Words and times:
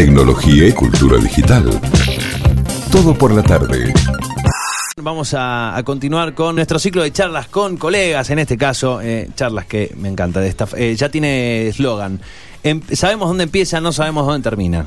tecnología 0.00 0.66
y 0.66 0.72
cultura 0.72 1.18
digital. 1.18 1.78
Todo 2.90 3.12
por 3.12 3.32
la 3.32 3.42
tarde. 3.42 3.92
Vamos 4.96 5.34
a, 5.36 5.78
continuar 5.84 6.32
con 6.32 6.56
nuestro 6.56 6.78
ciclo 6.78 7.02
de 7.02 7.12
charlas 7.12 7.48
con 7.48 7.76
colegas, 7.76 8.30
en 8.30 8.38
este 8.38 8.56
caso, 8.56 9.02
eh, 9.02 9.28
charlas 9.34 9.66
que 9.66 9.94
me 9.98 10.08
encanta 10.08 10.40
de 10.40 10.48
esta. 10.48 10.66
eh, 10.78 10.94
ya 10.96 11.10
tiene 11.10 11.68
eslogan. 11.68 12.18
Em- 12.62 12.80
sabemos 12.94 13.28
dónde 13.28 13.44
empieza, 13.44 13.78
no 13.82 13.92
sabemos 13.92 14.26
dónde 14.26 14.42
termina. 14.42 14.86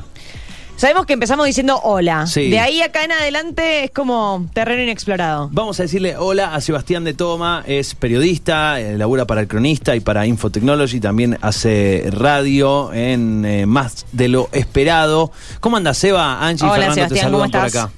Sabemos 0.76 1.06
que 1.06 1.12
empezamos 1.12 1.46
diciendo 1.46 1.80
hola. 1.82 2.26
Sí. 2.26 2.50
De 2.50 2.58
ahí 2.58 2.82
acá 2.82 3.04
en 3.04 3.12
adelante 3.12 3.84
es 3.84 3.90
como 3.92 4.46
terreno 4.52 4.82
inexplorado. 4.82 5.48
Vamos 5.52 5.78
a 5.78 5.84
decirle 5.84 6.16
hola 6.16 6.54
a 6.54 6.60
Sebastián 6.60 7.04
de 7.04 7.14
Toma, 7.14 7.62
es 7.66 7.94
periodista, 7.94 8.80
eh, 8.80 8.98
labura 8.98 9.24
para 9.24 9.40
el 9.40 9.48
cronista 9.48 9.94
y 9.94 10.00
para 10.00 10.26
Infotechnology, 10.26 11.00
también 11.00 11.38
hace 11.42 12.08
radio 12.10 12.92
en 12.92 13.44
eh, 13.44 13.66
más 13.66 14.04
de 14.12 14.28
lo 14.28 14.48
esperado. 14.52 15.30
¿Cómo 15.60 15.76
anda 15.76 15.94
Seba? 15.94 16.44
Angie 16.44 16.66
y 16.66 16.70
Hola, 16.70 16.92
Fernando 16.92 16.94
te 16.94 17.20
Sebastián, 17.20 17.32
¿cómo 17.32 17.44
saludan 17.44 17.60
por 17.60 17.66
estás? 17.66 17.84
acá. 17.84 17.92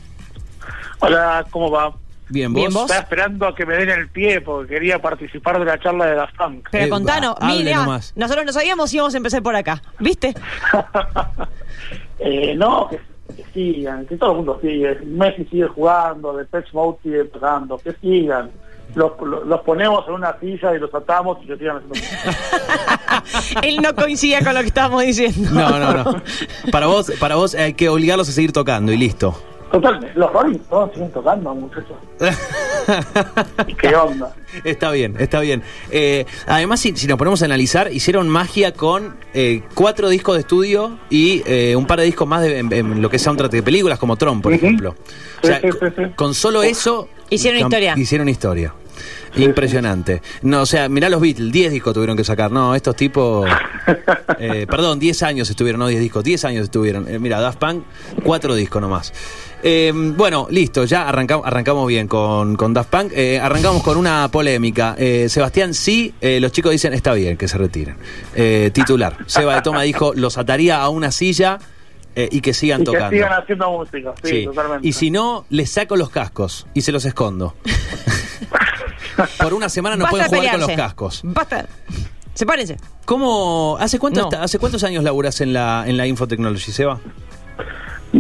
Hola, 0.98 1.46
¿cómo 1.50 1.70
va? 1.70 1.92
Bien, 2.28 2.52
¿vos? 2.52 2.60
Bien, 2.60 2.72
¿vos? 2.72 2.82
Estaba 2.82 3.00
esperando 3.02 3.46
a 3.46 3.54
que 3.54 3.64
me 3.64 3.76
den 3.76 3.88
el 3.88 4.08
pie 4.08 4.40
porque 4.42 4.74
quería 4.74 5.00
participar 5.00 5.58
de 5.58 5.64
la 5.64 5.78
charla 5.78 6.06
de 6.06 6.14
Daft 6.16 6.36
Punk. 6.36 6.68
Pero 6.70 6.84
Eh, 6.84 6.88
contanos, 6.88 7.36
mira, 7.40 7.84
nosotros 8.16 8.44
no 8.44 8.52
sabíamos 8.52 8.90
si 8.90 8.96
íbamos 8.96 9.14
a 9.14 9.16
empezar 9.16 9.42
por 9.42 9.56
acá. 9.56 9.82
¿Viste? 9.98 10.34
eh, 12.18 12.54
no, 12.56 12.88
que, 12.88 12.98
que 13.34 13.44
sigan, 13.52 14.06
que 14.06 14.16
todo 14.16 14.30
el 14.32 14.36
mundo 14.38 14.58
sigue. 14.60 14.98
Messi 15.04 15.44
sigue 15.46 15.68
jugando, 15.68 16.36
Depeche 16.36 16.70
Mode 16.72 16.98
sigue 17.02 17.24
tocando, 17.24 17.78
que 17.78 17.92
sigan. 18.00 18.50
Los, 18.94 19.12
los, 19.20 19.60
ponemos 19.62 20.06
en 20.08 20.14
una 20.14 20.38
silla 20.38 20.74
y 20.74 20.78
los 20.78 20.94
atamos 20.94 21.38
y 21.42 21.48
que 21.48 21.56
sigan 21.58 21.78
haciendo 21.78 21.94
música. 21.94 23.60
Él 23.62 23.82
no 23.82 23.94
coincide 23.94 24.42
con 24.42 24.54
lo 24.54 24.60
que 24.60 24.66
estábamos 24.68 25.02
diciendo. 25.02 25.50
No, 25.52 25.78
no, 25.78 25.92
no. 25.92 26.22
Para 26.70 26.86
vos, 26.86 27.12
para 27.20 27.34
vos 27.34 27.54
hay 27.54 27.74
que 27.74 27.88
obligarlos 27.88 28.28
a 28.28 28.32
seguir 28.32 28.52
tocando 28.52 28.92
y 28.92 28.96
listo. 28.96 29.34
Totalmente, 29.70 30.12
los 30.14 30.32
Rolling 30.32 30.54
Stones 30.56 30.94
siguen 30.94 31.10
tocando, 31.10 31.54
muchachos. 31.54 31.96
¿Y 33.66 33.74
qué 33.74 33.94
onda? 33.94 34.34
Está 34.64 34.90
bien, 34.90 35.16
está 35.18 35.40
bien. 35.40 35.62
Eh, 35.90 36.24
además, 36.46 36.80
si, 36.80 36.96
si 36.96 37.06
nos 37.06 37.18
ponemos 37.18 37.42
a 37.42 37.44
analizar, 37.44 37.92
hicieron 37.92 38.28
magia 38.28 38.72
con 38.72 39.16
eh, 39.34 39.62
cuatro 39.74 40.08
discos 40.08 40.36
de 40.36 40.40
estudio 40.40 40.98
y 41.10 41.42
eh, 41.46 41.76
un 41.76 41.86
par 41.86 42.00
de 42.00 42.06
discos 42.06 42.26
más 42.26 42.42
de, 42.42 42.58
en, 42.58 42.72
en 42.72 43.02
lo 43.02 43.10
que 43.10 43.16
es 43.16 43.22
soundtrack 43.22 43.50
de 43.50 43.62
películas, 43.62 43.98
como 43.98 44.16
Tron, 44.16 44.40
por 44.40 44.52
ejemplo. 44.52 44.94
O 45.42 45.46
sea, 45.46 45.60
sí, 45.60 45.68
sí, 45.72 45.86
sí. 45.96 46.02
Con 46.14 46.34
solo 46.34 46.62
eso... 46.62 47.08
Hicieron 47.28 47.60
historia. 47.60 47.94
Hicieron 47.96 48.28
historia. 48.28 48.72
Impresionante. 49.36 50.22
No, 50.42 50.62
o 50.62 50.66
sea, 50.66 50.88
mirá 50.88 51.08
los 51.08 51.20
Beatles, 51.20 51.52
10 51.52 51.72
discos 51.72 51.92
tuvieron 51.94 52.16
que 52.16 52.24
sacar. 52.24 52.50
No, 52.50 52.74
estos 52.74 52.96
tipos... 52.96 53.48
eh, 54.38 54.66
perdón, 54.68 54.98
10 54.98 55.22
años 55.22 55.50
estuvieron, 55.50 55.80
no 55.80 55.86
10 55.88 56.00
discos, 56.00 56.24
10 56.24 56.44
años 56.46 56.64
estuvieron. 56.64 57.08
Eh, 57.08 57.18
mira, 57.18 57.40
Daft 57.40 57.58
Punk, 57.58 57.84
cuatro 58.22 58.54
discos 58.54 58.80
nomás. 58.80 59.12
Eh, 59.68 59.92
bueno, 59.92 60.46
listo, 60.48 60.84
ya 60.84 61.08
arrancamos, 61.08 61.44
arrancamos 61.44 61.88
bien 61.88 62.06
con, 62.06 62.54
con 62.54 62.72
Daft 62.72 62.88
Punk. 62.88 63.12
Eh, 63.16 63.40
arrancamos 63.40 63.82
con 63.82 63.96
una 63.96 64.28
polémica. 64.30 64.94
Eh, 64.96 65.28
Sebastián, 65.28 65.74
sí, 65.74 66.14
eh, 66.20 66.38
los 66.38 66.52
chicos 66.52 66.70
dicen, 66.70 66.92
está 66.94 67.12
bien 67.14 67.36
que 67.36 67.48
se 67.48 67.58
retiren. 67.58 67.96
Eh, 68.36 68.70
titular. 68.72 69.16
Seba 69.26 69.56
de 69.56 69.62
Toma 69.62 69.82
dijo, 69.82 70.12
los 70.14 70.38
ataría 70.38 70.80
a 70.82 70.88
una 70.88 71.10
silla 71.10 71.58
eh, 72.14 72.28
y 72.30 72.40
que 72.42 72.54
sigan 72.54 72.82
Y 72.82 72.84
que 72.84 72.92
tocando. 72.92 73.10
sigan 73.10 73.32
haciendo 73.32 73.70
música, 73.72 74.14
sí, 74.22 74.28
Sí. 74.30 74.44
totalmente. 74.44 74.86
Y 74.86 74.92
si 74.92 75.10
no, 75.10 75.44
les 75.50 75.68
saco 75.68 75.96
los 75.96 76.10
cascos 76.10 76.68
y 76.72 76.82
se 76.82 76.92
los 76.92 77.04
escondo. 77.04 77.54
Por 79.42 79.52
una 79.52 79.68
semana 79.68 79.96
no 79.96 80.04
Basta 80.04 80.10
pueden 80.16 80.30
de 80.30 80.36
jugar 80.38 80.50
con 80.52 80.60
los 80.60 80.70
cascos. 80.76 81.20
Basta. 81.24 81.66
Sepárense. 82.34 82.76
¿Cómo, 83.06 83.78
hace, 83.80 83.98
cuánto 83.98 84.20
No. 84.20 84.26
está- 84.28 84.42
¿Hace 84.42 84.58
cuántos 84.58 84.84
años 84.84 85.02
laburas 85.02 85.40
en 85.40 85.52
la, 85.54 85.84
en 85.86 85.96
la 85.96 86.06
Infotechnology, 86.06 86.70
Seba? 86.70 87.00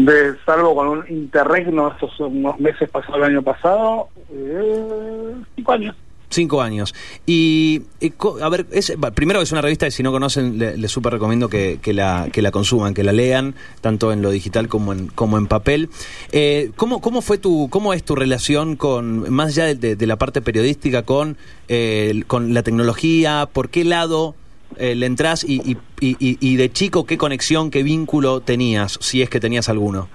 De, 0.04 0.34
salvo 0.44 0.74
con 0.74 0.88
un 0.88 1.04
interregno 1.08 1.88
estos 1.88 2.20
unos 2.20 2.60
meses 2.60 2.88
pasados 2.90 3.16
el 3.16 3.24
año 3.24 3.42
pasado, 3.42 4.08
eh, 4.30 5.34
cinco 5.56 5.72
años. 5.72 5.96
Cinco 6.28 6.60
años. 6.60 6.92
Y, 7.24 7.80
co- 8.18 8.36
a 8.42 8.48
ver, 8.50 8.66
es, 8.72 8.92
primero 9.14 9.40
es 9.40 9.52
una 9.52 9.62
revista 9.62 9.86
que 9.86 9.92
si 9.92 10.02
no 10.02 10.10
conocen, 10.12 10.58
le- 10.58 10.76
les 10.76 10.90
súper 10.90 11.12
recomiendo 11.14 11.48
que, 11.48 11.78
que 11.80 11.94
la, 11.94 12.28
que 12.32 12.42
la 12.42 12.50
consuman, 12.50 12.94
que 12.94 13.04
la 13.04 13.12
lean, 13.12 13.54
tanto 13.80 14.12
en 14.12 14.20
lo 14.22 14.30
digital 14.30 14.68
como 14.68 14.92
en, 14.92 15.06
como 15.06 15.38
en 15.38 15.46
papel. 15.46 15.88
Eh, 16.32 16.72
¿cómo, 16.76 17.00
¿Cómo 17.00 17.22
fue 17.22 17.38
tu, 17.38 17.68
cómo 17.70 17.94
es 17.94 18.02
tu 18.04 18.16
relación 18.16 18.76
con, 18.76 19.30
más 19.32 19.48
allá 19.56 19.64
de, 19.66 19.76
de- 19.76 19.96
de 19.96 20.06
la 20.06 20.16
parte 20.16 20.42
periodística, 20.42 21.04
con, 21.04 21.36
eh, 21.68 22.22
con 22.26 22.52
la 22.52 22.62
tecnología? 22.64 23.48
¿Por 23.50 23.70
qué 23.70 23.84
lado 23.84 24.34
eh, 24.76 24.94
le 24.94 25.06
entras 25.06 25.44
y, 25.44 25.56
y, 25.72 25.76
y- 26.00 26.16
y- 26.40 26.56
de 26.56 26.70
chico 26.72 27.04
qué 27.06 27.16
conexión, 27.16 27.70
qué 27.70 27.82
vínculo 27.82 28.40
tenías, 28.40 28.98
si 29.00 29.22
es 29.22 29.30
que 29.30 29.40
tenías 29.40 29.68
alguno? 29.68 30.08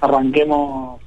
Arranquemos. 0.00 1.00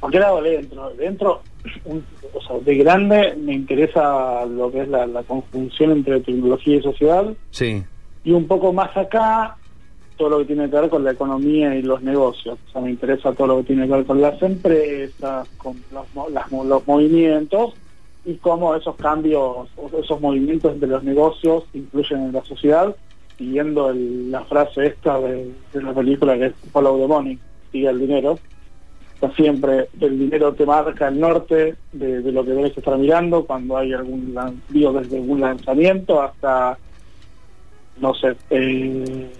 ¿Por 0.00 0.10
qué 0.10 0.18
lado 0.18 0.40
le 0.40 0.56
entro? 0.60 0.90
Dentro, 0.98 1.42
un- 1.84 2.04
o 2.34 2.40
sea, 2.42 2.58
de 2.58 2.74
grande 2.76 3.34
me 3.36 3.54
interesa 3.54 4.44
lo 4.46 4.70
que 4.70 4.82
es 4.82 4.88
la, 4.88 5.06
la 5.06 5.22
conjunción 5.22 5.92
entre 5.92 6.20
tecnología 6.20 6.76
y 6.76 6.82
sociedad, 6.82 7.26
Sí. 7.50 7.82
y 8.24 8.32
un 8.32 8.46
poco 8.46 8.72
más 8.72 8.96
acá, 8.96 9.56
todo 10.16 10.28
lo 10.30 10.38
que 10.40 10.44
tiene 10.46 10.68
que 10.68 10.76
ver 10.76 10.90
con 10.90 11.04
la 11.04 11.12
economía 11.12 11.74
y 11.74 11.82
los 11.82 12.02
negocios. 12.02 12.58
O 12.68 12.72
sea, 12.72 12.80
me 12.82 12.90
interesa 12.90 13.32
todo 13.32 13.46
lo 13.48 13.56
que 13.58 13.64
tiene 13.64 13.86
que 13.86 13.92
ver 13.94 14.04
con 14.04 14.20
las 14.20 14.40
empresas, 14.42 15.48
con 15.56 15.76
los, 15.92 16.06
las 16.32 16.50
los 16.52 16.86
movimientos 16.86 17.74
y 18.24 18.34
cómo 18.34 18.74
esos 18.74 18.96
cambios, 18.96 19.68
esos 20.00 20.20
movimientos 20.20 20.72
entre 20.72 20.88
los 20.88 21.02
negocios 21.02 21.64
influyen 21.74 22.26
en 22.26 22.32
la 22.32 22.44
sociedad, 22.44 22.94
siguiendo 23.36 23.90
el- 23.90 24.30
la 24.30 24.44
frase 24.44 24.86
esta 24.86 25.18
de, 25.20 25.52
la 25.74 25.92
película 25.92 26.36
que 26.38 26.46
es 26.46 26.54
Follow 26.72 26.98
the 27.00 27.06
Money, 27.06 27.38
sigue 27.70 27.88
el 27.88 27.98
dinero. 27.98 28.38
Siempre 29.36 29.88
el 30.00 30.18
dinero 30.18 30.52
te 30.52 30.66
marca 30.66 31.06
el 31.06 31.20
norte 31.20 31.76
de, 31.92 32.32
lo 32.32 32.44
que 32.44 32.50
debes 32.50 32.76
estar 32.76 32.98
mirando 32.98 33.44
cuando 33.44 33.76
hay 33.76 33.92
algún 33.92 34.36
digo, 34.68 34.92
desde 34.92 35.20
un 35.20 35.40
lanzamiento 35.40 36.20
hasta 36.20 36.76
no 38.00 38.14
sé, 38.14 38.34
eh, 38.50 39.30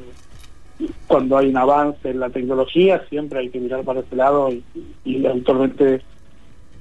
cuando 1.06 1.38
hay 1.38 1.48
un 1.48 1.56
avance 1.56 2.10
en 2.10 2.20
la 2.20 2.30
tecnología, 2.30 3.04
siempre 3.08 3.40
hay 3.40 3.50
que 3.50 3.60
mirar 3.60 3.82
para 3.84 4.00
ese 4.00 4.16
lado 4.16 4.50
y, 5.04 5.26
habitualmente 5.26 6.02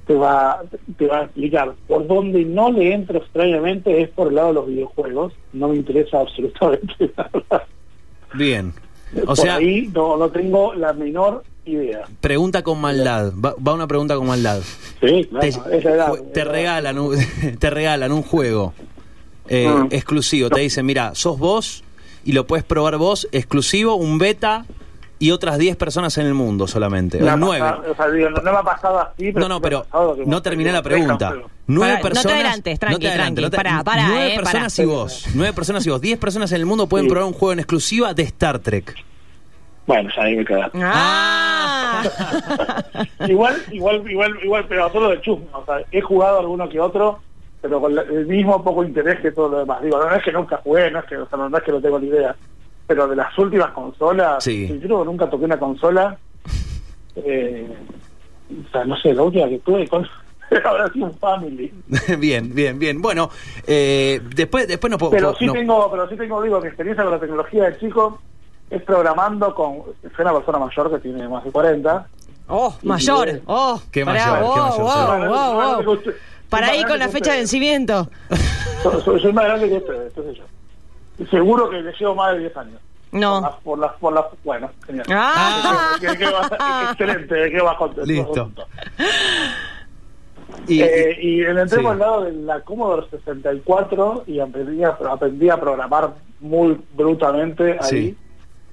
te 0.06 0.14
va, 0.14 0.62
te 0.96 1.06
va 1.06 1.20
a 1.20 1.22
explicar. 1.24 1.74
Por 1.86 2.06
donde 2.06 2.44
no 2.44 2.70
le 2.70 2.92
entro 2.94 3.18
extrañamente 3.18 4.00
es 4.02 4.08
por 4.10 4.28
el 4.28 4.34
lado 4.34 4.48
de 4.48 4.54
los 4.54 4.66
videojuegos. 4.66 5.32
No 5.52 5.68
me 5.68 5.76
interesa 5.76 6.20
absolutamente 6.20 7.10
nada. 7.16 7.66
Bien. 8.34 8.72
O 9.22 9.26
por 9.26 9.36
sea, 9.36 9.56
ahí 9.56 9.90
no, 9.94 10.16
no 10.16 10.30
tengo 10.30 10.74
la 10.74 10.92
menor 10.94 11.44
idea. 11.66 12.04
pregunta 12.20 12.62
con 12.62 12.80
maldad. 12.80 13.32
Va, 13.34 13.54
va 13.66 13.74
una 13.74 13.86
pregunta 13.86 14.16
con 14.16 14.26
maldad. 14.26 14.60
Sí, 15.00 15.24
claro, 15.30 15.40
te, 15.80 15.88
edad, 15.88 16.12
te 16.32 16.44
regalan 16.44 16.98
un, 16.98 17.16
te 17.58 17.70
regalan 17.70 18.10
un 18.12 18.22
juego 18.22 18.72
eh, 19.48 19.66
Mm. 19.68 19.88
exclusivo 19.90 20.48
te 20.50 20.60
dicen 20.60 20.86
mira 20.86 21.16
sos 21.16 21.36
vos 21.38 21.82
y 22.24 22.30
lo 22.32 22.46
puedes 22.46 22.64
probar 22.64 22.96
vos 22.96 23.28
exclusivo 23.32 23.96
un 23.96 24.16
beta 24.18 24.64
y 25.22 25.30
otras 25.30 25.56
10 25.58 25.76
personas 25.76 26.16
en 26.18 26.26
el 26.26 26.34
mundo 26.34 26.66
solamente 26.66 27.18
Me 27.20 27.28
o 27.28 27.32
ha 27.32 27.36
9 27.36 27.60
pasado- 27.60 27.92
o 27.92 27.94
sea, 27.94 28.10
digo, 28.10 28.30
no, 28.30 28.42
no 28.42 28.52
me 28.52 28.58
ha 28.58 28.62
pasado 28.62 28.98
así, 29.00 29.32
no 29.32 29.48
no 29.48 29.54
ha 29.56 29.60
pero 29.60 29.86
no 30.26 30.42
terminé 30.42 30.72
la 30.72 30.82
pregunta 30.82 31.30
pero- 31.30 31.50
nueve 31.68 31.92
Pará, 31.92 32.02
no 32.02 32.02
te 32.02 32.08
personas 32.14 32.34
adelantes, 32.34 32.78
tranqui, 32.80 32.98
te 33.00 33.08
adelantes, 33.08 33.34
tranqui, 33.34 33.42
no 33.42 33.50
te- 33.50 33.56
pará, 33.56 33.84
pará, 33.84 34.08
nueve 34.08 34.32
eh, 34.32 34.36
personas 34.36 34.76
pará. 34.76 34.84
y 34.84 34.86
vos 34.90 35.26
nueve 35.34 35.52
personas 35.52 35.86
y 35.86 35.90
vos 35.90 36.00
10 36.00 36.18
personas 36.18 36.50
en 36.52 36.56
el 36.58 36.66
mundo 36.66 36.86
pueden 36.88 37.06
Sí. 37.06 37.10
probar 37.10 37.26
un 37.28 37.34
juego 37.34 37.52
en 37.52 37.58
exclusiva 37.60 38.12
de 38.14 38.22
Star 38.24 38.58
Trek 38.58 38.94
Bueno, 39.86 40.10
ya 40.16 40.22
ahí 40.22 40.36
me 40.36 40.44
quedaste. 40.44 40.78
Ah. 40.82 42.02
igual, 43.28 43.56
igual, 43.72 44.10
igual, 44.10 44.38
igual, 44.42 44.64
pero 44.68 44.90
solo 44.92 45.08
de 45.10 45.20
chusma. 45.20 45.58
O 45.58 45.64
sea, 45.64 45.76
he 45.90 46.00
jugado 46.00 46.38
alguno 46.40 46.68
que 46.68 46.78
otro, 46.80 47.18
pero 47.60 47.80
con 47.80 47.96
el 47.98 48.26
mismo 48.26 48.62
poco 48.62 48.84
interés 48.84 49.20
que 49.20 49.32
todo 49.32 49.48
lo 49.48 49.58
demás. 49.60 49.82
Digo, 49.82 49.98
no 49.98 50.14
es 50.14 50.22
que 50.22 50.32
nunca 50.32 50.58
jugué, 50.62 50.90
no 50.90 51.00
es 51.00 51.04
que, 51.06 51.16
o 51.16 51.28
sea, 51.28 51.36
no 51.38 51.56
es 51.56 51.62
que 51.64 51.72
no 51.72 51.80
tengo 51.80 51.98
ni 51.98 52.06
idea. 52.08 52.34
Pero 52.86 53.08
de 53.08 53.16
las 53.16 53.36
últimas 53.38 53.70
consolas, 53.72 54.42
Sí. 54.44 54.68
yo 54.68 54.80
creo 54.80 54.98
que 55.00 55.04
nunca 55.06 55.30
toqué 55.30 55.44
una 55.44 55.58
consola. 55.58 56.18
Eh, 57.16 57.68
o 58.66 58.70
sea, 58.72 58.84
no 58.84 58.96
sé, 58.96 59.12
la 59.14 59.22
última 59.22 59.48
que 59.48 59.58
tuve 59.60 59.86
con 59.88 60.06
habrá 60.64 60.90
sido 60.92 61.06
un 61.06 61.14
family. 61.18 61.72
bien 62.18 62.54
bien 62.54 62.78
bien 62.78 63.00
bueno 63.00 63.30
eh, 63.66 64.20
después 64.34 64.66
después 64.68 64.90
no 64.90 64.98
puedo 64.98 65.12
Pero 65.12 65.34
sí 65.36 65.46
no- 65.46 65.52
tengo, 65.52 65.90
pero 65.90 66.08
sí 66.08 66.16
tengo, 66.16 66.42
digo, 66.42 66.60
mi 66.60 66.68
experiencia 66.68 67.04
con 67.04 67.12
la 67.12 67.20
tecnología 67.20 67.64
de 67.70 67.78
chico 67.78 68.18
es 68.70 68.82
programando 68.82 69.54
con, 69.54 69.82
soy 70.02 70.10
una 70.24 70.32
persona 70.34 70.58
mayor 70.58 70.90
que 70.90 70.98
tiene 70.98 71.28
más 71.28 71.44
de 71.44 71.50
40. 71.50 72.06
Oh, 72.48 72.74
mayor. 72.82 73.40
Oh, 73.46 73.80
Qué 73.90 74.04
pará, 74.04 74.26
mayor, 74.32 74.54
qué 74.54 74.60
mayor, 74.60 75.28
wow, 75.28 75.82
wow, 75.84 76.02
que. 76.02 76.10
Para 76.48 76.68
ahí 76.68 76.84
con 76.84 76.98
la 76.98 77.06
que 77.06 77.12
fecha 77.12 77.32
de 77.32 77.38
vencimiento. 77.38 78.08
Soy, 78.82 79.00
soy- 79.02 79.20
soy 79.20 79.32
más 79.32 79.44
grande 79.44 79.68
que 79.68 79.76
ustedes, 79.76 80.12
qué 80.14 80.22
sé 80.22 80.34
yo. 80.34 80.44
Y 81.22 81.26
seguro 81.26 81.70
que 81.70 81.80
le 81.80 81.92
llevo 81.92 82.14
más 82.14 82.32
de 82.34 82.40
10 82.40 82.56
años. 82.56 82.80
Por 83.10 83.20
No. 83.20 83.40
las, 83.42 83.54
por 83.56 83.78
las, 83.78 83.92
por 83.94 84.12
las, 84.14 84.24
bueno, 84.44 84.70
genial. 84.86 85.06
Ah. 85.10 85.96
Que- 86.00 86.06
que- 86.08 86.16
que 86.18 86.24
va- 86.30 86.88
excelente, 86.90 87.50
que 87.50 87.60
va 87.60 87.76
contento. 87.76 88.04
Listo. 88.10 88.50
Y, 90.68 90.80
Eh, 90.82 91.18
y 91.20 91.42
entré 91.42 91.68
sí. 91.78 91.82
por 91.82 91.92
el 91.94 91.98
lado 91.98 92.22
de 92.24 92.32
la 92.32 92.60
Commodore 92.60 93.06
64 93.10 94.24
y 94.26 94.38
aprendí 94.40 94.84
a, 94.84 94.96
aprendí 95.10 95.50
a 95.50 95.58
programar 95.58 96.14
muy 96.40 96.80
brutalmente 96.94 97.72
ahí. 97.80 97.88
Sí. 97.88 98.18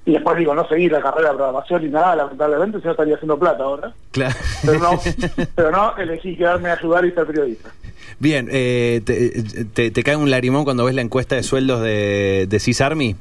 Y 0.10 0.14
después 0.14 0.38
digo, 0.38 0.56
no 0.56 0.68
seguir 0.68 0.92
la 0.92 1.02
carrera 1.02 1.30
de 1.30 1.36
programación 1.36 1.84
ni 1.84 1.90
nada, 1.92 2.16
lamentablemente, 2.16 2.80
si 2.80 2.86
no 2.86 2.92
estaría 2.92 3.16
haciendo 3.16 3.38
plata 3.38 3.64
ahora. 3.64 3.94
Claro. 4.12 4.36
Pero 4.66 4.80
no, 4.80 5.00
pero 5.56 5.72
no 5.72 5.98
elegí 5.98 6.36
quedarme 6.36 6.70
a 6.70 6.74
ayudar 6.74 7.06
y 7.06 7.12
ser 7.12 7.26
periodista. 7.28 7.70
Bien, 8.18 8.50
eh, 8.52 9.02
te, 9.06 9.66
te- 9.74 9.92
te 9.92 10.04
cae 10.04 10.16
un 10.16 10.30
lagrimón 10.32 10.64
cuando 10.64 10.84
ves 10.86 10.96
la 10.96 11.02
encuesta 11.02 11.36
de 11.36 11.44
sueldos 11.44 11.82
de, 11.82 12.48
de 12.50 12.60
Cis 12.60 12.82
Army? 12.82 13.16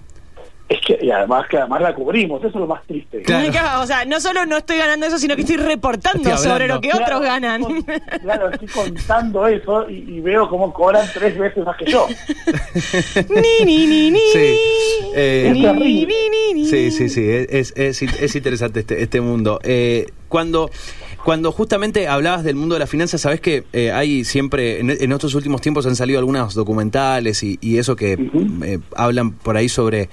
Es 0.68 0.80
que, 0.86 0.98
y 1.00 1.10
además 1.10 1.46
que 1.48 1.56
además 1.56 1.80
la 1.80 1.94
cubrimos, 1.94 2.40
eso 2.40 2.48
es 2.48 2.54
lo 2.56 2.66
más 2.66 2.84
triste. 2.86 3.22
Claro. 3.22 3.80
O 3.80 3.86
sea, 3.86 4.04
no 4.04 4.20
solo 4.20 4.44
no 4.44 4.58
estoy 4.58 4.76
ganando 4.76 5.06
eso, 5.06 5.16
sino 5.18 5.34
que 5.34 5.40
estoy 5.40 5.56
reportando 5.56 6.28
Estoy 6.28 6.46
sobre 6.50 6.68
lo 6.68 6.78
que 6.82 6.90
otros 6.92 7.22
ganan. 7.22 7.62
con- 7.62 7.82
claro, 8.22 8.50
estoy 8.50 8.68
contando 8.68 9.46
eso 9.46 9.88
y, 9.88 9.94
y 10.16 10.20
veo 10.20 10.46
cómo 10.46 10.70
cobran 10.74 11.06
tres 11.14 11.38
veces 11.38 11.64
más 11.64 11.74
que 11.78 11.86
yo. 11.90 12.06
ni, 13.30 13.64
ni, 13.64 13.86
ni, 13.86 14.10
ni. 14.10 14.20
Sí. 14.32 14.38
Eh. 15.18 15.48
Sí, 16.70 16.90
sí, 16.90 17.08
sí, 17.08 17.22
es, 17.28 17.72
es, 17.76 18.02
es 18.02 18.34
interesante 18.36 18.80
este, 18.80 19.02
este 19.02 19.20
mundo. 19.20 19.58
Eh, 19.62 20.06
cuando, 20.28 20.70
cuando 21.24 21.50
justamente 21.52 22.06
hablabas 22.08 22.44
del 22.44 22.54
mundo 22.56 22.74
de 22.74 22.80
las 22.80 22.90
finanzas, 22.90 23.20
sabes 23.20 23.40
que 23.40 23.64
eh, 23.72 23.90
hay 23.90 24.24
siempre, 24.24 24.80
en, 24.80 24.90
en 24.90 25.12
estos 25.12 25.34
últimos 25.34 25.60
tiempos 25.60 25.86
han 25.86 25.96
salido 25.96 26.18
algunos 26.18 26.54
documentales 26.54 27.42
y, 27.42 27.58
y 27.60 27.78
eso 27.78 27.96
que 27.96 28.12
eh, 28.62 28.78
hablan 28.94 29.32
por 29.32 29.56
ahí 29.56 29.68
sobre 29.68 30.08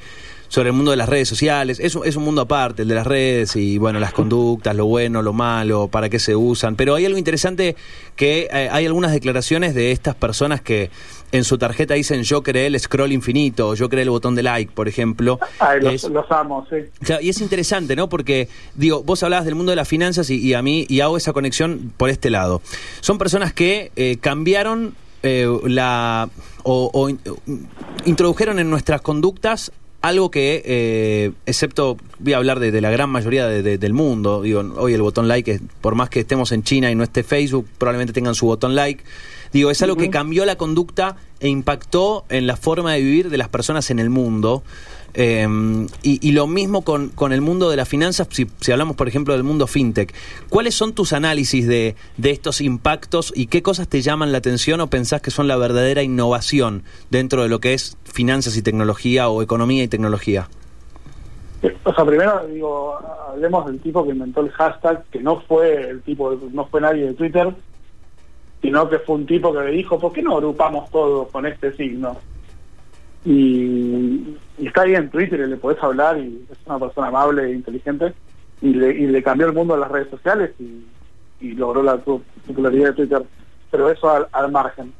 sobre 0.47 0.69
el 0.69 0.75
mundo 0.75 0.91
de 0.91 0.97
las 0.97 1.09
redes 1.09 1.27
sociales. 1.27 1.79
Es, 1.81 1.95
un- 1.95 2.05
es 2.05 2.15
un 2.15 2.23
mundo 2.23 2.41
aparte, 2.41 2.83
el 2.83 2.87
de 2.87 2.95
las 2.95 3.07
redes 3.07 3.55
y, 3.55 3.79
bueno, 3.79 3.99
las 3.99 4.13
conductas, 4.13 4.75
lo 4.75 4.85
bueno, 4.85 5.23
lo 5.23 5.33
malo, 5.33 5.87
para 5.89 6.07
qué 6.07 6.19
se 6.19 6.35
usan. 6.35 6.75
Pero 6.75 6.93
hay 6.95 7.03
algo 7.03 7.17
interesante 7.17 7.75
que 8.15 8.47
eh, 8.53 8.69
hay 8.71 8.85
algunas 8.85 9.11
declaraciones 9.11 9.73
de 9.73 9.91
estas 9.91 10.13
personas 10.15 10.61
que 10.61 10.91
en 11.31 11.43
su 11.43 11.57
tarjeta 11.57 11.93
dicen 11.95 12.23
yo 12.23 12.43
creé 12.43 12.67
el 12.67 12.79
scroll 12.79 13.11
infinito, 13.11 13.75
yo 13.75 13.89
creé 13.89 14.03
el 14.03 14.09
botón 14.09 14.35
de 14.35 14.43
like, 14.43 14.71
por 14.73 14.87
ejemplo. 14.87 15.39
Ay, 15.59 15.81
los, 15.81 15.93
Es- 15.93 16.03
los 16.09 16.29
amo, 16.31 16.65
sí. 16.69 16.77
Claro, 17.03 17.21
y 17.21 17.29
es 17.29 17.41
interesante, 17.41 17.95
¿no? 17.95 18.07
Porque, 18.09 18.47
digo, 18.75 19.03
vos 19.03 19.21
hablabas 19.23 19.45
del 19.45 19.55
mundo 19.55 19.71
de 19.71 19.75
las 19.75 19.87
finanzas 19.87 20.29
y, 20.29 20.37
y 20.37 20.53
a 20.53 20.61
mí, 20.61 20.85
y 20.89 21.01
hago 21.01 21.17
esa 21.17 21.33
conexión 21.33 21.91
por 21.97 22.09
este 22.09 22.29
lado. 22.29 22.61
Son 23.01 23.17
personas 23.17 23.53
que 23.53 23.91
eh, 23.95 24.17
cambiaron 24.21 24.95
eh, 25.23 25.47
la. 25.65 26.29
O, 26.63 26.89
o 26.93 27.09
in- 27.09 27.19
introdujeron 28.05 28.59
en 28.59 28.69
nuestras 28.69 29.01
conductas 29.01 29.71
algo 30.01 30.29
que, 30.29 30.61
eh, 30.65 31.31
excepto, 31.47 31.97
voy 32.19 32.33
a 32.33 32.37
hablar 32.37 32.59
de, 32.59 32.71
de 32.71 32.79
la 32.79 32.91
gran 32.91 33.09
mayoría 33.09 33.47
de- 33.47 33.63
de- 33.63 33.79
del 33.79 33.93
mundo, 33.93 34.43
digo, 34.43 34.61
hoy 34.77 34.93
el 34.93 35.01
botón 35.01 35.27
like, 35.27 35.49
es- 35.51 35.61
por 35.81 35.95
más 35.95 36.09
que 36.09 36.19
estemos 36.19 36.51
en 36.51 36.61
China 36.61 36.91
y 36.91 36.95
no 36.95 37.03
esté 37.03 37.23
Facebook, 37.23 37.67
probablemente 37.79 38.13
tengan 38.13 38.35
su 38.35 38.45
botón 38.45 38.75
like. 38.75 39.03
Digo, 39.55 39.71
es 39.71 39.81
algo 39.81 39.95
que 39.95 40.09
cambió 40.09 40.43
la 40.43 40.57
conducta 40.57 41.15
e 41.39 41.47
impactó 41.47 42.25
en 42.27 42.45
la 42.45 42.57
forma 42.57 42.91
de 42.91 42.99
vivir 42.99 43.29
de 43.29 43.37
las 43.37 43.47
personas 43.47 43.89
en 43.89 43.99
el 43.99 44.09
mundo. 44.09 44.63
Eh, 45.13 45.47
y, 46.03 46.27
y 46.27 46.33
lo 46.33 46.45
mismo 46.45 46.81
con, 46.81 47.07
con 47.07 47.31
el 47.31 47.39
mundo 47.39 47.69
de 47.69 47.77
las 47.77 47.87
finanzas, 47.87 48.27
si, 48.31 48.47
si 48.59 48.73
hablamos, 48.73 48.97
por 48.97 49.07
ejemplo, 49.07 49.33
del 49.33 49.43
mundo 49.43 49.65
fintech. 49.65 50.13
¿Cuáles 50.49 50.75
son 50.75 50.91
tus 50.91 51.13
análisis 51.13 51.65
de, 51.69 51.95
de 52.17 52.31
estos 52.31 52.59
impactos 52.59 53.31
y 53.33 53.47
qué 53.47 53.63
cosas 53.63 53.87
te 53.87 54.01
llaman 54.01 54.33
la 54.33 54.39
atención 54.39 54.81
o 54.81 54.87
pensás 54.87 55.21
que 55.21 55.31
son 55.31 55.47
la 55.47 55.55
verdadera 55.55 56.03
innovación 56.03 56.83
dentro 57.09 57.41
de 57.41 57.47
lo 57.47 57.61
que 57.61 57.73
es 57.73 57.95
finanzas 58.03 58.57
y 58.57 58.61
tecnología 58.61 59.29
o 59.29 59.41
economía 59.41 59.83
y 59.83 59.87
tecnología? 59.87 60.49
O 61.85 61.93
sea, 61.93 62.03
primero 62.03 62.45
digo, 62.47 62.99
hablemos 63.29 63.67
del 63.67 63.79
tipo 63.79 64.03
que 64.03 64.09
inventó 64.09 64.41
el 64.41 64.51
hashtag, 64.51 65.05
que 65.11 65.21
no 65.21 65.39
fue 65.47 65.91
el 65.91 66.01
tipo, 66.01 66.37
no 66.51 66.65
fue 66.65 66.81
nadie 66.81 67.05
de 67.05 67.13
Twitter, 67.13 67.55
sino 68.65 68.89
que 68.89 68.97
fue 68.97 69.17
un 69.17 69.27
tipo 69.27 69.53
que 69.53 69.59
le 69.59 69.71
dijo, 69.73 69.99
¿por 69.99 70.11
qué 70.11 70.23
no 70.23 70.33
agrupamos 70.33 70.89
todos 70.89 71.29
con 71.29 71.45
este 71.45 71.71
signo? 71.73 72.17
Y, 73.23 74.37
está 74.57 74.81
ahí 74.81 74.95
en 74.95 75.11
Twitter 75.11 75.39
y 75.39 75.47
le 75.47 75.57
podés 75.57 75.81
hablar 75.83 76.17
y 76.17 76.43
es 76.51 76.57
una 76.65 76.79
persona 76.79 77.07
amable 77.09 77.43
e 77.43 77.53
inteligente 77.53 78.13
y 78.63 78.73
le, 78.73 79.21
cambió 79.21 79.45
el 79.45 79.53
mundo 79.53 79.75
a 79.75 79.77
las 79.77 79.91
redes 79.91 80.09
sociales 80.09 80.51
y, 80.59 80.83
logró 81.53 81.83
la 81.83 81.97
popularidad 81.97 82.87
de 82.87 82.93
Twitter, 82.93 83.21
pero 83.69 83.91
eso 83.91 84.09
al, 84.09 84.27
al 84.31 84.51
margen. 84.51 84.91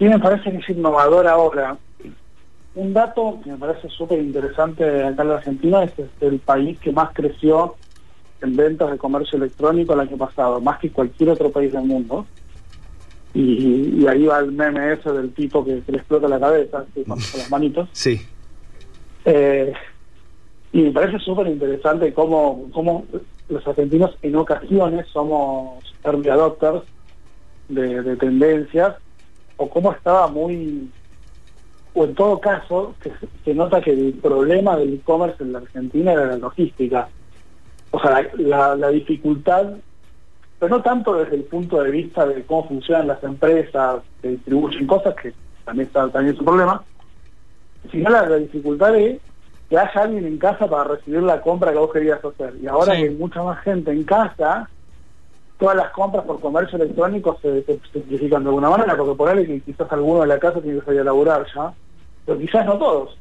Y 0.00 0.06
me 0.06 0.18
parece 0.18 0.50
que 0.50 0.56
es 0.56 0.68
innovador 0.68 1.28
ahora. 1.28 1.76
Un 2.74 2.92
dato 2.92 3.38
que 3.44 3.52
me 3.52 3.56
parece 3.56 3.88
súper 3.88 4.18
interesante 4.18 5.04
acá 5.04 5.22
en 5.22 5.28
la 5.28 5.36
Argentina 5.36 5.84
es 5.84 5.96
este, 5.96 6.26
el 6.26 6.40
país 6.40 6.76
que 6.80 6.90
más 6.90 7.10
creció 7.12 7.76
en 8.42 8.56
ventas 8.56 8.90
de 8.90 8.98
comercio 8.98 9.36
electrónico 9.36 9.92
el 9.94 10.00
año 10.00 10.16
pasado, 10.16 10.60
más 10.60 10.80
que 10.80 10.90
cualquier 10.90 11.30
otro 11.30 11.52
país 11.52 11.72
del 11.72 11.84
mundo. 11.84 12.26
Y, 13.34 14.00
y 14.02 14.06
ahí 14.06 14.24
va 14.26 14.38
el 14.40 14.52
meme 14.52 14.92
ese 14.94 15.12
del 15.12 15.32
tipo 15.32 15.64
que, 15.64 15.80
que 15.82 15.92
le 15.92 15.98
explota 15.98 16.28
la 16.28 16.40
cabeza 16.40 16.78
así, 16.78 17.04
con, 17.04 17.18
con 17.18 17.38
las 17.40 17.50
manitos. 17.50 17.88
Sí. 17.92 18.20
Eh, 19.24 19.72
y 20.72 20.82
me 20.82 20.90
parece 20.92 21.18
súper 21.18 21.46
interesante 21.48 22.12
cómo, 22.14 22.68
cómo 22.72 23.04
los 23.48 23.66
argentinos 23.66 24.16
en 24.22 24.36
ocasiones 24.36 25.06
somos 25.12 25.82
early 26.04 26.28
adopters 26.28 26.82
de, 27.68 28.02
de 28.02 28.16
tendencias 28.16 28.94
o 29.56 29.68
cómo 29.68 29.92
estaba 29.92 30.28
muy 30.28 30.88
o 31.94 32.04
en 32.04 32.14
todo 32.14 32.38
caso 32.38 32.94
que 33.02 33.10
se- 33.10 33.28
se 33.44 33.54
nota 33.54 33.80
que 33.80 33.90
el 33.90 34.12
problema 34.22 34.76
del 34.76 34.94
e-commerce 34.94 35.42
en 35.42 35.52
la 35.52 35.58
Argentina 35.58 36.12
era 36.12 36.26
la 36.26 36.36
logística 36.38 37.08
o 37.90 38.00
sea 38.00 38.10
la, 38.10 38.28
la- 38.36 38.76
la 38.76 38.88
dificultad 38.90 39.72
pero 40.58 40.76
no 40.76 40.82
tanto 40.82 41.14
desde 41.14 41.36
el 41.36 41.44
punto 41.44 41.82
de 41.82 41.90
vista 41.90 42.26
de 42.26 42.42
cómo 42.44 42.68
funcionan 42.68 43.06
las 43.08 43.22
empresas 43.22 44.02
que 44.20 44.28
distribuyen 44.28 44.86
cosas 44.86 45.14
que 45.14 45.32
también 45.64 45.86
está 45.86 46.08
también 46.08 46.34
es 46.34 46.40
un 46.40 46.46
problema 46.46 46.82
sino 47.90 48.10
la, 48.10 48.26
la 48.28 48.36
dificultad 48.36 48.92
de 48.92 49.20
que 49.70 49.78
haya 49.78 50.02
alguien 50.02 50.26
en 50.26 50.38
casa 50.38 50.66
para 50.66 50.84
recibir 50.84 51.22
la 51.22 51.40
compra 51.40 51.72
que 51.72 51.78
vos 51.78 51.92
querías 51.92 52.24
hacer. 52.24 52.54
Y 52.60 52.66
ahora 52.66 52.94
Sí. 52.94 53.02
que 53.02 53.08
hay 53.08 53.14
mucha 53.14 53.42
más 53.42 53.60
gente 53.62 53.90
en 53.92 54.02
casa, 54.02 54.68
todas 55.58 55.76
las 55.76 55.90
compras 55.90 56.24
por 56.24 56.40
comercio 56.40 56.76
electrónico 56.76 57.38
se, 57.42 57.62
se 57.64 57.78
simplifican 57.92 58.42
de 58.44 58.48
alguna 58.48 58.70
manera, 58.70 58.96
porque 58.96 59.14
por 59.14 59.28
ahí 59.28 59.46
que 59.46 59.60
quizás 59.60 59.90
alguno 59.92 60.22
de 60.22 60.26
la 60.26 60.38
casa 60.38 60.60
tiene 60.60 60.80
que 60.80 60.86
salir 60.86 61.02
a 61.02 61.04
laburar 61.04 61.46
ya, 61.54 61.72
pero 62.24 62.38
quizás 62.38 62.64
no 62.64 62.78
todos. 62.78 63.18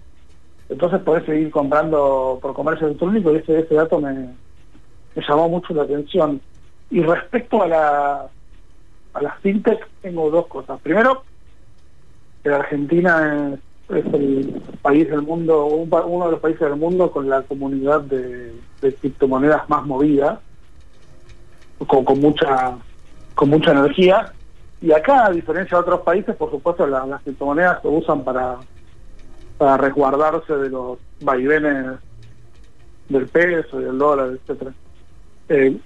Entonces 0.69 0.99
podés 1.01 1.25
seguir 1.25 1.51
comprando 1.51 2.39
por 2.41 2.53
comercio 2.53 2.87
electrónico 2.87 3.31
y 3.31 3.37
ese, 3.37 3.59
ese 3.59 3.75
dato 3.75 3.99
me, 3.99 4.13
me 4.13 5.23
llamó 5.27 5.49
mucho 5.49 5.73
la 5.73 5.83
atención. 5.83 6.39
Y 6.89 7.01
respecto 7.01 7.61
a 7.63 7.67
la 7.67 8.27
a 9.13 9.21
las 9.21 9.39
fintech 9.39 9.87
tengo 10.01 10.29
dos 10.29 10.47
cosas. 10.47 10.79
Primero, 10.81 11.23
que 12.43 12.49
Argentina 12.49 13.57
es, 13.89 14.05
el 14.13 14.61
país 14.81 15.09
del 15.09 15.21
mundo, 15.23 15.65
uno 15.65 16.25
de 16.25 16.31
los 16.31 16.39
países 16.39 16.61
del 16.61 16.75
mundo 16.75 17.09
con 17.11 17.27
la 17.29 17.41
comunidad 17.41 18.01
de, 18.01 18.53
criptomonedas 19.01 19.67
más 19.69 19.85
movida, 19.85 20.39
con, 21.87 22.03
con 22.05 22.19
mucha 22.19 22.77
con 23.33 23.49
mucha 23.49 23.71
energía. 23.71 24.33
Y 24.81 24.91
acá, 24.91 25.25
a 25.27 25.31
diferencia 25.31 25.77
de 25.77 25.81
otros 25.81 26.01
países, 26.01 26.35
por 26.35 26.51
supuesto, 26.51 26.85
la- 26.85 27.05
las 27.05 27.21
criptomonedas 27.23 27.81
se 27.81 27.87
usan 27.87 28.23
para, 28.23 28.57
para 29.57 29.77
resguardarse 29.77 30.53
de 30.53 30.69
los 30.69 30.99
vaivenes 31.19 31.97
del 33.09 33.27
peso 33.27 33.79
y 33.81 33.85
del 33.85 33.97
dólar, 33.97 34.29
etcétera. 34.29 34.73
Eh, 35.49 35.77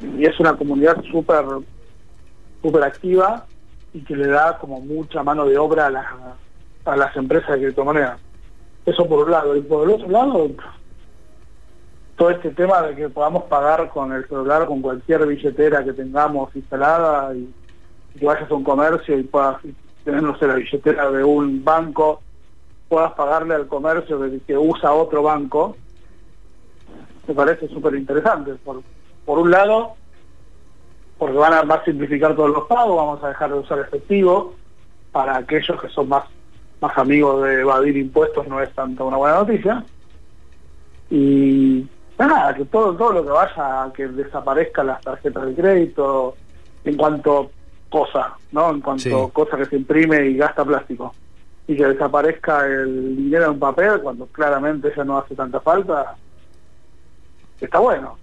y 0.00 0.24
es 0.24 0.38
una 0.38 0.56
comunidad 0.56 1.02
súper 1.10 1.44
súper 2.62 2.82
activa 2.82 3.46
y 3.92 4.00
que 4.00 4.16
le 4.16 4.26
da 4.28 4.58
como 4.58 4.80
mucha 4.80 5.22
mano 5.22 5.46
de 5.46 5.56
obra 5.56 5.86
a 5.86 5.90
las, 5.90 6.06
a 6.84 6.96
las 6.96 7.16
empresas 7.16 7.50
de 7.50 7.66
criptomonedas. 7.66 8.20
Eso 8.84 9.06
por 9.08 9.24
un 9.24 9.30
lado. 9.30 9.56
Y 9.56 9.62
por 9.62 9.88
el 9.88 9.94
otro 9.94 10.10
lado, 10.10 10.50
todo 12.16 12.30
este 12.30 12.50
tema 12.50 12.82
de 12.82 12.94
que 12.94 13.08
podamos 13.08 13.44
pagar 13.44 13.88
con 13.90 14.12
el 14.12 14.26
celular, 14.28 14.66
con 14.66 14.82
cualquier 14.82 15.26
billetera 15.26 15.84
que 15.84 15.92
tengamos 15.92 16.54
instalada 16.54 17.34
y, 17.34 17.52
y 18.14 18.18
que 18.18 18.26
vayas 18.26 18.50
a 18.50 18.54
un 18.54 18.64
comercio 18.64 19.18
y 19.18 19.22
puedas 19.22 19.58
tener, 20.04 20.22
no 20.22 20.36
la 20.40 20.54
billetera 20.54 21.10
de 21.10 21.24
un 21.24 21.64
banco, 21.64 22.20
puedas 22.88 23.12
pagarle 23.12 23.54
al 23.54 23.66
comercio 23.66 24.20
que, 24.20 24.40
que 24.46 24.56
usa 24.56 24.92
otro 24.92 25.22
banco, 25.22 25.76
me 27.26 27.34
parece 27.34 27.68
súper 27.68 27.94
interesante. 27.94 28.52
Por 29.26 29.38
un 29.40 29.50
lado, 29.50 29.94
porque 31.18 31.36
van 31.36 31.52
a, 31.52 31.62
va 31.62 31.74
a 31.74 31.84
simplificar 31.84 32.34
todos 32.34 32.50
los 32.50 32.66
pagos, 32.66 32.96
vamos 32.96 33.22
a 33.22 33.28
dejar 33.28 33.52
de 33.52 33.58
usar 33.58 33.80
efectivo, 33.80 34.54
para 35.12 35.36
aquellos 35.36 35.80
que 35.80 35.88
son 35.88 36.08
más, 36.08 36.24
más 36.80 36.96
amigos 36.96 37.42
de 37.42 37.60
evadir 37.60 37.96
impuestos 37.96 38.46
no 38.48 38.60
es 38.60 38.72
tanta 38.74 39.02
una 39.04 39.16
buena 39.16 39.36
noticia. 39.36 39.84
Y 41.10 41.86
nada, 42.18 42.54
que 42.54 42.64
todo, 42.66 42.94
todo 42.94 43.12
lo 43.12 43.24
que 43.24 43.30
vaya 43.30 43.84
a 43.84 43.92
que 43.92 44.06
desaparezcan 44.08 44.86
las 44.86 45.02
tarjetas 45.02 45.46
de 45.46 45.54
crédito 45.54 46.36
en 46.84 46.96
cuanto 46.96 47.50
cosa, 47.88 48.36
¿no? 48.52 48.70
En 48.70 48.80
cuanto 48.80 49.26
Sí. 49.26 49.30
cosa 49.32 49.56
que 49.56 49.66
se 49.66 49.76
imprime 49.76 50.26
y 50.26 50.36
gasta 50.36 50.64
plástico. 50.64 51.14
Y 51.66 51.76
que 51.76 51.86
desaparezca 51.86 52.66
el 52.66 53.16
dinero 53.16 53.50
en 53.50 53.58
papel 53.58 54.00
cuando 54.00 54.26
claramente 54.26 54.92
ya 54.96 55.04
no 55.04 55.18
hace 55.18 55.34
tanta 55.34 55.60
falta, 55.60 56.14
está 57.60 57.78
bueno. 57.78 58.18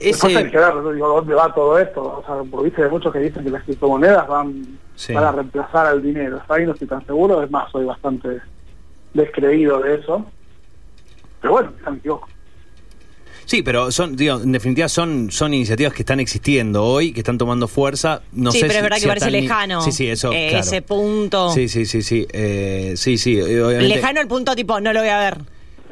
Después 0.00 0.34
hay 0.36 0.42
Ese, 0.44 0.50
que 0.50 0.58
ver 0.58 0.94
digo, 0.94 1.08
dónde 1.08 1.34
va 1.34 1.52
todo 1.54 1.78
esto. 1.78 2.02
O 2.02 2.24
sea, 2.24 2.36
porque 2.50 2.66
viste, 2.66 2.82
hay 2.82 2.90
muchos 2.90 3.12
que 3.12 3.18
dicen 3.18 3.44
que 3.44 3.50
las 3.50 3.62
criptomonedas 3.64 4.26
van, 4.26 4.78
Sí. 4.96 5.12
van 5.12 5.24
a 5.24 5.32
reemplazar 5.32 5.86
al 5.86 6.02
dinero. 6.02 6.40
Ahí 6.48 6.64
no 6.66 6.72
estoy 6.72 6.88
tan 6.88 7.04
seguro, 7.06 7.42
es 7.42 7.50
más, 7.50 7.70
soy 7.70 7.84
bastante 7.84 8.40
descreído 9.14 9.80
de 9.80 9.96
eso. 9.96 10.24
Pero 11.40 11.52
bueno, 11.52 11.72
me 11.90 11.96
equivoco. 11.98 12.28
Sí, 13.46 13.62
pero 13.64 13.90
son, 13.90 14.14
digo, 14.14 14.40
en 14.40 14.52
definitiva 14.52 14.88
son, 14.88 15.30
son 15.32 15.52
iniciativas 15.54 15.92
que 15.92 16.02
están 16.02 16.20
existiendo 16.20 16.84
hoy, 16.84 17.12
que 17.12 17.20
están 17.20 17.36
tomando 17.36 17.66
fuerza. 17.66 18.22
No 18.32 18.52
sí, 18.52 18.60
sé 18.60 18.66
pero 18.66 18.72
si- 18.72 18.76
es 18.76 18.82
verdad 18.84 18.96
si 18.98 19.02
que 19.02 19.08
parece 19.08 19.26
hasta 19.26 19.36
ni- 19.36 19.42
lejano. 19.42 19.82
Sí, 19.82 19.90
sí, 19.92 20.06
eso. 20.08 20.30
eh, 20.32 20.46
claro. 20.50 20.64
Ese 20.64 20.82
punto. 20.82 21.50
Sí, 21.50 21.68
sí, 21.68 21.84
sí, 21.84 22.02
sí. 22.02 22.26
Eh, 22.32 22.92
sí, 22.96 23.18
sí. 23.18 23.40
obviamente- 23.40 23.88
Lejano 23.88 24.20
el 24.20 24.28
punto 24.28 24.54
tipo, 24.54 24.80
no 24.80 24.92
lo 24.92 25.00
voy 25.00 25.08
a 25.08 25.18
ver. 25.18 25.38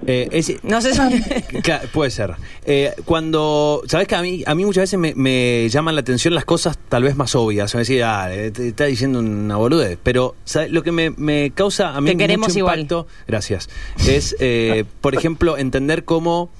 Eh, 0.07 0.28
es- 0.33 0.62
No 0.62 0.81
sé 0.81 0.95
si... 0.95 1.00
Claro, 1.62 1.88
puede 1.93 2.11
ser. 2.11 2.35
Eh, 2.64 2.93
cuando, 3.05 3.83
sabes 3.87 4.07
que 4.07 4.14
a 4.14 4.23
mí, 4.23 4.43
a 4.47 4.55
mí 4.55 4.64
muchas 4.64 4.83
veces 4.83 4.99
me, 4.99 5.14
me 5.14 5.69
llaman 5.69 5.95
la 5.95 6.00
atención 6.02 6.35
las 6.35 6.45
cosas 6.45 6.78
tal 6.88 7.02
vez 7.02 7.17
más 7.17 7.35
obvias. 7.35 7.75
Me 7.75 7.81
decía, 7.81 8.25
ah, 8.25 8.28
te 8.52 8.69
está 8.69 8.85
diciendo 8.85 9.19
una 9.19 9.57
boludez. 9.57 9.99
Pero 10.02 10.35
¿sabes? 10.45 10.71
lo 10.71 10.83
que 10.83 10.93
me, 10.93 11.11
me 11.11 11.50
causa 11.50 11.97
a 11.97 12.00
mí 12.00 12.11
Te 12.11 12.17
queremos 12.17 12.49
mucho 12.49 12.59
igual. 12.61 12.81
impacto, 12.81 13.07
gracias, 13.26 13.69
es, 14.07 14.37
eh, 14.40 14.85
por 15.00 15.14
ejemplo, 15.14 15.59
entender 15.59 16.05
cómo, 16.05 16.50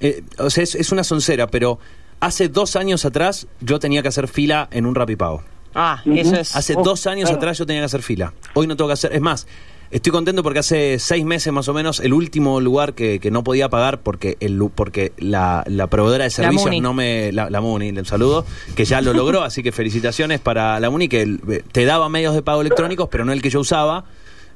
eh, 0.00 0.22
o 0.38 0.50
sea, 0.50 0.62
es, 0.64 0.74
es 0.74 0.92
una 0.92 1.02
soncera, 1.04 1.46
pero 1.46 1.78
hace 2.20 2.48
dos 2.48 2.76
años 2.76 3.04
atrás 3.04 3.46
yo 3.60 3.78
tenía 3.78 4.02
que 4.02 4.08
hacer 4.08 4.28
fila 4.28 4.68
en 4.70 4.86
un 4.86 4.94
rapipago. 4.94 5.42
Ah, 5.74 6.02
Ujú. 6.04 6.16
eso 6.18 6.36
es... 6.36 6.54
Hace 6.54 6.74
Oh, 6.76 6.82
dos 6.82 7.06
años 7.06 7.30
claro. 7.30 7.38
atrás 7.38 7.58
yo 7.58 7.64
tenía 7.66 7.80
que 7.80 7.86
hacer 7.86 8.02
fila. 8.02 8.34
Hoy 8.54 8.66
no 8.66 8.76
tengo 8.76 8.88
que 8.88 8.92
hacer. 8.92 9.14
Es 9.14 9.22
más, 9.22 9.46
estoy 9.92 10.10
contento 10.10 10.42
porque 10.42 10.58
hace 10.58 10.98
seis 10.98 11.24
meses 11.24 11.52
más 11.52 11.68
o 11.68 11.74
menos 11.74 12.00
el 12.00 12.12
último 12.12 12.60
lugar 12.60 12.94
que, 12.94 13.20
que 13.20 13.30
no 13.30 13.44
podía 13.44 13.68
pagar 13.68 14.00
porque 14.00 14.36
el 14.40 14.58
porque 14.74 15.12
la, 15.18 15.62
la 15.68 15.86
proveedora 15.86 16.24
de 16.24 16.30
servicios 16.30 16.64
no 16.80 16.92
me. 16.94 17.30
La, 17.32 17.48
la 17.50 17.60
Muni, 17.60 17.90
un 17.90 18.04
saludo, 18.04 18.44
que 18.74 18.84
ya 18.84 19.00
lo 19.00 19.12
logró. 19.14 19.42
así 19.44 19.62
que 19.62 19.70
felicitaciones 19.70 20.40
para 20.40 20.80
la 20.80 20.90
Muni 20.90 21.08
que 21.08 21.22
el- 21.22 21.40
eh, 21.48 21.62
te 21.70 21.84
daba 21.84 22.08
medios 22.08 22.34
de 22.34 22.42
pago 22.42 22.60
electrónicos, 22.62 23.08
pero 23.10 23.24
no 23.24 23.32
el 23.32 23.40
que 23.42 23.50
yo 23.50 23.60
usaba. 23.60 24.04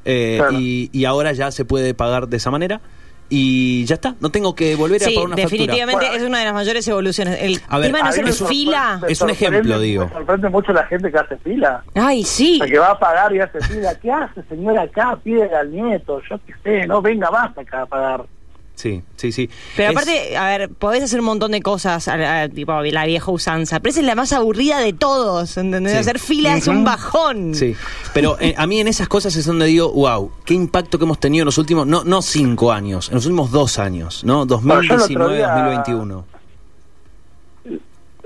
eh, 0.04 0.36
Claro. 0.38 0.58
y, 0.58 0.88
y 0.92 1.04
ahora 1.04 1.32
ya 1.32 1.50
se 1.50 1.64
puede 1.64 1.94
pagar 1.94 2.28
de 2.28 2.36
esa 2.38 2.50
manera. 2.50 2.80
Y 3.28 3.84
ya 3.86 3.94
está, 3.96 4.14
no 4.20 4.30
tengo 4.30 4.54
que 4.54 4.76
volver 4.76 5.02
a 5.02 5.06
pagar 5.06 5.24
una 5.24 5.36
definitivamente 5.36 6.06
es 6.14 6.22
una 6.22 6.38
de 6.38 6.44
las 6.44 6.54
mayores 6.54 6.86
evoluciones. 6.86 7.38
El 7.42 7.60
A 7.68 7.78
ver, 7.78 7.88
tema 7.92 7.98
de 7.98 8.22
no 8.22 8.28
hacer 8.28 8.46
fila... 8.46 9.00
Es 9.08 9.20
un 9.20 9.30
ejemplo, 9.30 9.80
digo. 9.80 10.06
Me 10.06 10.12
sorprende 10.12 10.48
mucho 10.48 10.72
la 10.72 10.84
gente 10.86 11.10
que 11.10 11.18
hace 11.18 11.36
fila. 11.38 11.82
Ay, 11.94 12.22
sí. 12.22 12.58
La 12.58 12.66
que 12.66 12.78
va 12.78 12.92
a 12.92 12.98
pagar 12.98 13.34
y 13.34 13.40
hace 13.40 13.60
fila. 13.60 13.94
¿Qué 13.96 14.12
hace, 14.12 14.42
señora, 14.48 14.82
acá? 14.82 15.18
Pide 15.22 15.52
al 15.54 15.72
nieto. 15.72 16.20
Yo 16.30 16.38
qué 16.46 16.54
sé, 16.62 16.86
no 16.86 17.02
venga 17.02 17.30
más 17.30 17.56
acá 17.58 17.82
a 17.82 17.86
pagar. 17.86 18.24
Sí, 18.76 19.02
sí, 19.16 19.32
sí. 19.32 19.48
Pero 19.74 19.90
Es- 19.90 19.96
aparte, 19.96 20.36
a 20.36 20.46
ver, 20.48 20.68
podés 20.68 21.02
hacer 21.02 21.18
un 21.20 21.26
montón 21.26 21.50
de 21.52 21.62
cosas, 21.62 22.06
a- 22.08 22.42
a- 22.42 22.48
tipo 22.50 22.78
la 22.82 23.06
vieja 23.06 23.30
usanza, 23.30 23.80
pero 23.80 23.90
esa 23.90 24.00
es 24.00 24.06
la 24.06 24.14
más 24.14 24.32
aburrida 24.34 24.78
de 24.80 24.92
todos, 24.92 25.56
¿entendés? 25.56 25.94
Sí. 25.94 25.98
Hacer 25.98 26.18
fila 26.18 26.56
es 26.58 26.68
un 26.68 26.84
bajón. 26.84 27.54
Sí, 27.54 27.74
pero 28.12 28.36
eh, 28.38 28.54
a 28.56 28.66
mí 28.66 28.78
en 28.78 28.86
esas 28.88 29.08
cosas 29.08 29.34
es 29.34 29.46
donde 29.46 29.64
digo, 29.66 29.90
wow, 29.92 30.30
qué 30.44 30.52
impacto 30.54 30.98
que 30.98 31.04
hemos 31.04 31.18
tenido 31.18 31.42
en 31.42 31.46
los 31.46 31.56
últimos, 31.56 31.86
no, 31.86 32.04
no 32.04 32.20
cinco 32.20 32.70
años, 32.70 33.08
en 33.08 33.14
los 33.14 33.24
últimos 33.24 33.50
dos 33.50 33.78
años, 33.78 34.22
¿no? 34.24 34.44
Bueno, 34.46 34.82
yo 34.82 34.94
el 34.94 35.00
otro 35.00 35.28
2019, 35.28 35.36
día- 35.36 35.48
2021. 35.48 36.24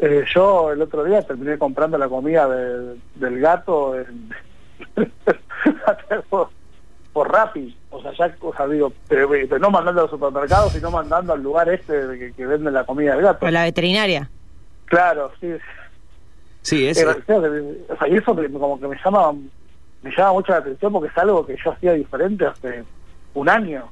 Eh, 0.02 0.25
yo 0.35 0.73
el 0.73 0.83
otro 0.83 1.04
día 1.04 1.23
terminé 1.23 1.59
comprando 1.59 1.97
la 1.99 2.09
comida 2.09 2.49
de- 2.49 2.97
del 3.14 3.38
gato 3.38 3.95
en- 3.97 4.30
por, 7.12 7.33
Rappi. 7.33 7.76
O 7.90 8.00
sea, 8.00 8.12
ya, 8.12 8.35
o 8.40 8.55
sea, 8.55 8.67
digo, 8.67 8.93
pero, 9.09 9.29
pero 9.29 9.59
no 9.59 9.71
mandando 9.71 10.00
a 10.00 10.05
los 10.05 10.11
supermercados, 10.11 10.73
sino 10.73 10.90
mandando 10.90 11.33
al 11.33 11.43
lugar 11.43 11.69
este 11.69 12.07
de 12.07 12.19
que, 12.19 12.33
que 12.33 12.47
venden 12.47 12.75
la 12.75 12.85
comida 12.85 13.14
del 13.14 13.23
gato. 13.23 13.47
O 13.47 13.50
la 13.50 13.64
veterinaria. 13.64 14.31
Claro, 14.87 15.31
sí. 15.40 15.52
Sí, 16.62 16.87
es, 16.87 16.99
Eh, 16.99 17.07
o 17.07 17.12
sea, 17.12 17.38
o 17.38 17.97
sea, 17.97 18.09
y 18.09 18.17
eso 18.17 18.35
como 18.35 18.79
que 18.79 18.88
me 18.88 18.97
llama 19.02 19.33
me 20.02 20.11
llama 20.17 20.33
mucho 20.33 20.52
la 20.52 20.59
atención 20.59 20.93
porque 20.93 21.09
es 21.09 21.19
algo 21.19 21.47
que 21.47 21.57
yo 21.62 21.73
hacía 21.73 21.93
diferente 21.93 22.47
hace 22.47 22.85
un 23.35 23.49
año. 23.49 23.88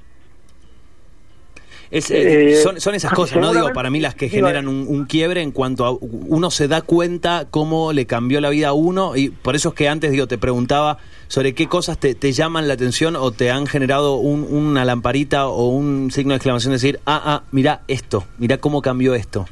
Es, 1.90 2.10
eh, 2.10 2.50
eh, 2.52 2.54
son, 2.56 2.80
son 2.80 2.94
esas 2.94 3.12
cosas, 3.14 3.38
¿no? 3.40 3.52
Digo, 3.52 3.72
para 3.72 3.90
mí 3.90 4.00
las 4.00 4.14
que 4.14 4.28
generan 4.28 4.68
un, 4.68 4.86
un 4.88 5.06
quiebre 5.06 5.42
en 5.42 5.52
cuanto 5.52 5.84
a 5.86 5.92
uno 6.00 6.50
se 6.50 6.68
da 6.68 6.82
cuenta 6.82 7.46
cómo 7.50 7.92
le 7.92 8.06
cambió 8.06 8.40
la 8.40 8.50
vida 8.50 8.68
a 8.68 8.72
uno 8.72 9.16
y 9.16 9.30
por 9.30 9.56
eso 9.56 9.70
es 9.70 9.74
que 9.74 9.88
antes, 9.88 10.10
digo, 10.10 10.26
te 10.26 10.38
preguntaba 10.38 10.98
sobre 11.28 11.54
qué 11.54 11.66
cosas 11.66 11.98
te, 11.98 12.14
te 12.14 12.32
llaman 12.32 12.68
la 12.68 12.74
atención 12.74 13.16
o 13.16 13.30
te 13.32 13.50
han 13.50 13.66
generado 13.66 14.16
un- 14.16 14.44
una 14.44 14.84
lamparita 14.84 15.46
o 15.48 15.68
un 15.68 16.10
signo 16.10 16.30
de 16.32 16.36
exclamación, 16.36 16.72
decir, 16.72 17.00
ah, 17.06 17.20
ah, 17.24 17.42
mira 17.52 17.82
esto, 17.88 18.24
mira 18.38 18.58
cómo 18.58 18.80
cambió 18.82 19.14
esto. 19.14 19.46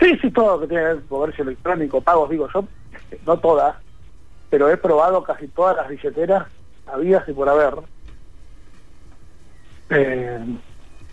Sí, 0.00 0.16
sí, 0.20 0.30
todo 0.30 0.54
lo 0.56 0.60
que 0.62 0.66
tiene 0.68 0.82
que 0.82 0.88
ver 0.94 0.96
con 1.08 1.18
comercio 1.20 1.44
electrónico, 1.44 2.00
pagos, 2.00 2.28
digo 2.30 2.48
yo, 2.52 2.64
no 3.26 3.36
todas, 3.38 3.76
pero 4.50 4.68
he 4.70 4.76
probado 4.76 5.22
casi 5.22 5.46
todas 5.48 5.76
las 5.76 5.88
billeteras 5.88 6.46
habidas 6.86 7.28
y 7.28 7.32
por 7.32 7.48
haber. 7.48 7.74
Eh, 9.90 10.38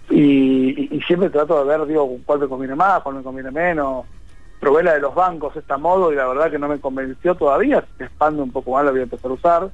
y, 0.09 0.87
siempre 1.07 1.29
trato 1.29 1.63
de 1.63 1.77
ver, 1.77 1.85
digo, 1.87 2.17
cuál 2.25 2.39
me 2.39 2.47
conviene 2.47 2.75
más, 2.75 3.01
cuál 3.01 3.15
me 3.15 3.23
conviene 3.23 3.51
menos. 3.51 4.05
Probé 4.59 4.83
la 4.83 4.93
de 4.93 4.99
los 4.99 5.15
bancos, 5.15 5.55
esta 5.55 5.77
modo, 5.77 6.11
y 6.11 6.15
la 6.15 6.27
verdad 6.27 6.51
que 6.51 6.59
no 6.59 6.67
me 6.67 6.79
convenció 6.79 7.35
todavía. 7.35 7.83
Se 7.97 8.09
un 8.41 8.51
poco 8.51 8.71
más, 8.71 8.83
la 8.85 8.91
voy 8.91 8.99
a 9.01 9.03
empezar 9.03 9.31
a 9.31 9.33
usar. 9.33 9.69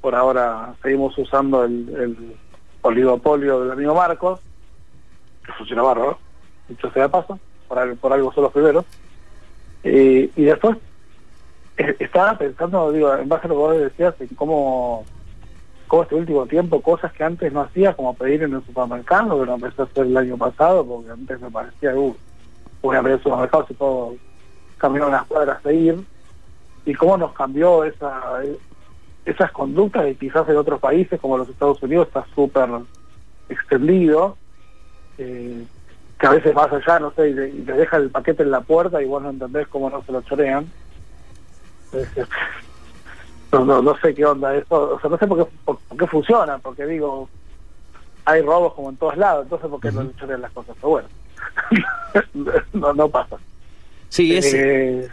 Por 0.00 0.14
ahora 0.14 0.74
seguimos 0.82 1.16
usando 1.18 1.64
el, 1.64 1.88
el 1.94 2.36
oligopolio 2.82 3.60
del 3.60 3.72
amigo 3.72 3.94
Marcos, 3.94 4.40
que 5.44 5.52
funciona 5.52 5.82
bárbaro, 5.82 6.18
dicho 6.68 6.90
sea 6.92 7.08
paso, 7.08 7.38
por, 7.68 7.78
al- 7.78 7.96
por 7.96 8.12
algo 8.12 8.32
son 8.32 8.44
los 8.44 8.52
primeros. 8.52 8.84
Y 9.82 10.42
después 10.44 10.78
eh, 11.76 11.96
estaba 11.98 12.38
pensando, 12.38 12.90
digo, 12.92 13.14
en 13.14 13.28
base 13.28 13.46
a 13.46 13.48
lo 13.48 13.54
que 13.54 13.58
vos 13.60 13.76
decías, 13.78 14.14
en 14.20 14.28
cómo 14.28 15.04
este 16.02 16.14
último 16.14 16.46
tiempo, 16.46 16.80
cosas 16.80 17.12
que 17.12 17.24
antes 17.24 17.52
no 17.52 17.60
hacía, 17.60 17.94
como 17.94 18.14
pedir 18.14 18.42
en 18.42 18.54
el 18.54 18.64
supermercado, 18.64 19.40
que 19.40 19.46
lo 19.46 19.54
empecé 19.54 19.82
a 19.82 19.84
hacer 19.84 20.06
el 20.06 20.16
año 20.16 20.36
pasado, 20.36 20.84
porque 20.84 21.10
antes 21.10 21.40
me 21.40 21.50
parecía, 21.50 21.94
uh, 21.94 22.16
voy 22.82 22.96
a 22.96 22.98
abrir 22.98 23.14
el 23.14 23.22
supermercado 23.22 23.66
si 23.68 23.74
puedo 23.74 24.14
caminar 24.78 25.08
unas 25.08 25.26
cuadras 25.26 25.64
e 25.66 25.74
ir, 25.74 26.04
y 26.84 26.94
cómo 26.94 27.16
nos 27.16 27.32
cambió 27.32 27.84
esa 27.84 28.42
esas 29.24 29.50
conductas 29.52 30.06
y 30.06 30.16
quizás 30.16 30.46
en 30.48 30.56
otros 30.56 30.80
países 30.80 31.18
como 31.18 31.38
los 31.38 31.48
Estados 31.48 31.82
Unidos 31.82 32.08
está 32.08 32.26
súper 32.34 32.68
extendido, 33.48 34.36
eh, 35.16 35.64
que 36.18 36.26
a 36.26 36.30
veces 36.30 36.52
vas 36.54 36.70
allá, 36.72 36.98
no 36.98 37.10
sé, 37.12 37.30
y, 37.30 37.60
y 37.60 37.62
te 37.62 37.72
deja 37.72 37.96
el 37.96 38.10
paquete 38.10 38.42
en 38.42 38.50
la 38.50 38.60
puerta 38.60 39.02
y 39.02 39.06
vos 39.06 39.22
no 39.22 39.30
entendés 39.30 39.66
cómo 39.68 39.88
no 39.88 40.02
se 40.04 40.12
lo 40.12 40.20
chorean. 40.22 40.70
Es- 41.92 42.28
No, 43.58 43.64
no, 43.64 43.82
no 43.82 43.96
sé 43.98 44.14
qué 44.14 44.24
onda 44.24 44.54
eso, 44.56 44.94
o 44.96 45.00
sea, 45.00 45.10
no 45.10 45.18
sé 45.18 45.26
por 45.26 45.44
qué, 45.44 45.52
por, 45.64 45.78
por 45.78 45.98
qué 45.98 46.06
funciona, 46.06 46.58
porque 46.58 46.86
digo, 46.86 47.28
hay 48.24 48.42
robos 48.42 48.74
como 48.74 48.90
en 48.90 48.96
todos 48.96 49.16
lados, 49.16 49.44
entonces 49.44 49.68
por 49.68 49.80
qué 49.80 49.92
no 49.92 50.02
le 50.02 50.14
chorean 50.16 50.40
las 50.42 50.52
cosas, 50.52 50.74
pero 50.80 50.88
bueno, 50.90 51.08
no, 52.72 52.92
no 52.94 53.08
pasa. 53.08 53.36
Sí, 54.08 54.36
es... 54.36 54.52
Eh, 54.54 55.08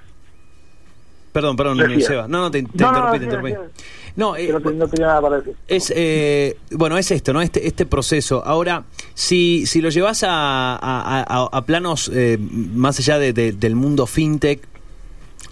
Perdón, 1.32 1.56
perdón. 1.56 1.80
Seba. 2.02 2.28
No, 2.28 2.42
no, 2.42 2.52
te, 2.52 2.62
te 2.62 2.84
No, 2.84 2.92
no, 2.92 2.98
interrumpí, 3.16 3.20
te 3.20 3.26
no, 3.26 3.48
interrumpí. 3.48 3.72
No, 4.18 4.36
eh, 4.36 4.50
no, 4.52 4.60
no 4.72 4.88
tenía 4.90 5.08
nada 5.08 5.22
para 5.22 5.38
decir. 5.38 5.56
es, 5.66 5.94
eh, 5.96 6.58
bueno, 6.72 6.98
es 6.98 7.10
esto, 7.10 7.32
¿no? 7.32 7.42
Este, 7.42 7.66
este 7.66 7.86
proceso. 7.86 8.44
Ahora, 8.46 8.84
si, 9.14 9.66
si 9.66 9.80
lo 9.82 9.88
llevas 9.90 10.24
a, 10.24 10.76
a- 10.76 11.22
a- 11.26 11.50
a 11.50 11.62
planos 11.66 12.12
eh, 12.14 12.38
más 12.38 13.00
allá 13.00 13.18
de- 13.18 13.32
de- 13.32 13.54
del 13.54 13.76
mundo 13.76 14.08
fintech, 14.08 14.68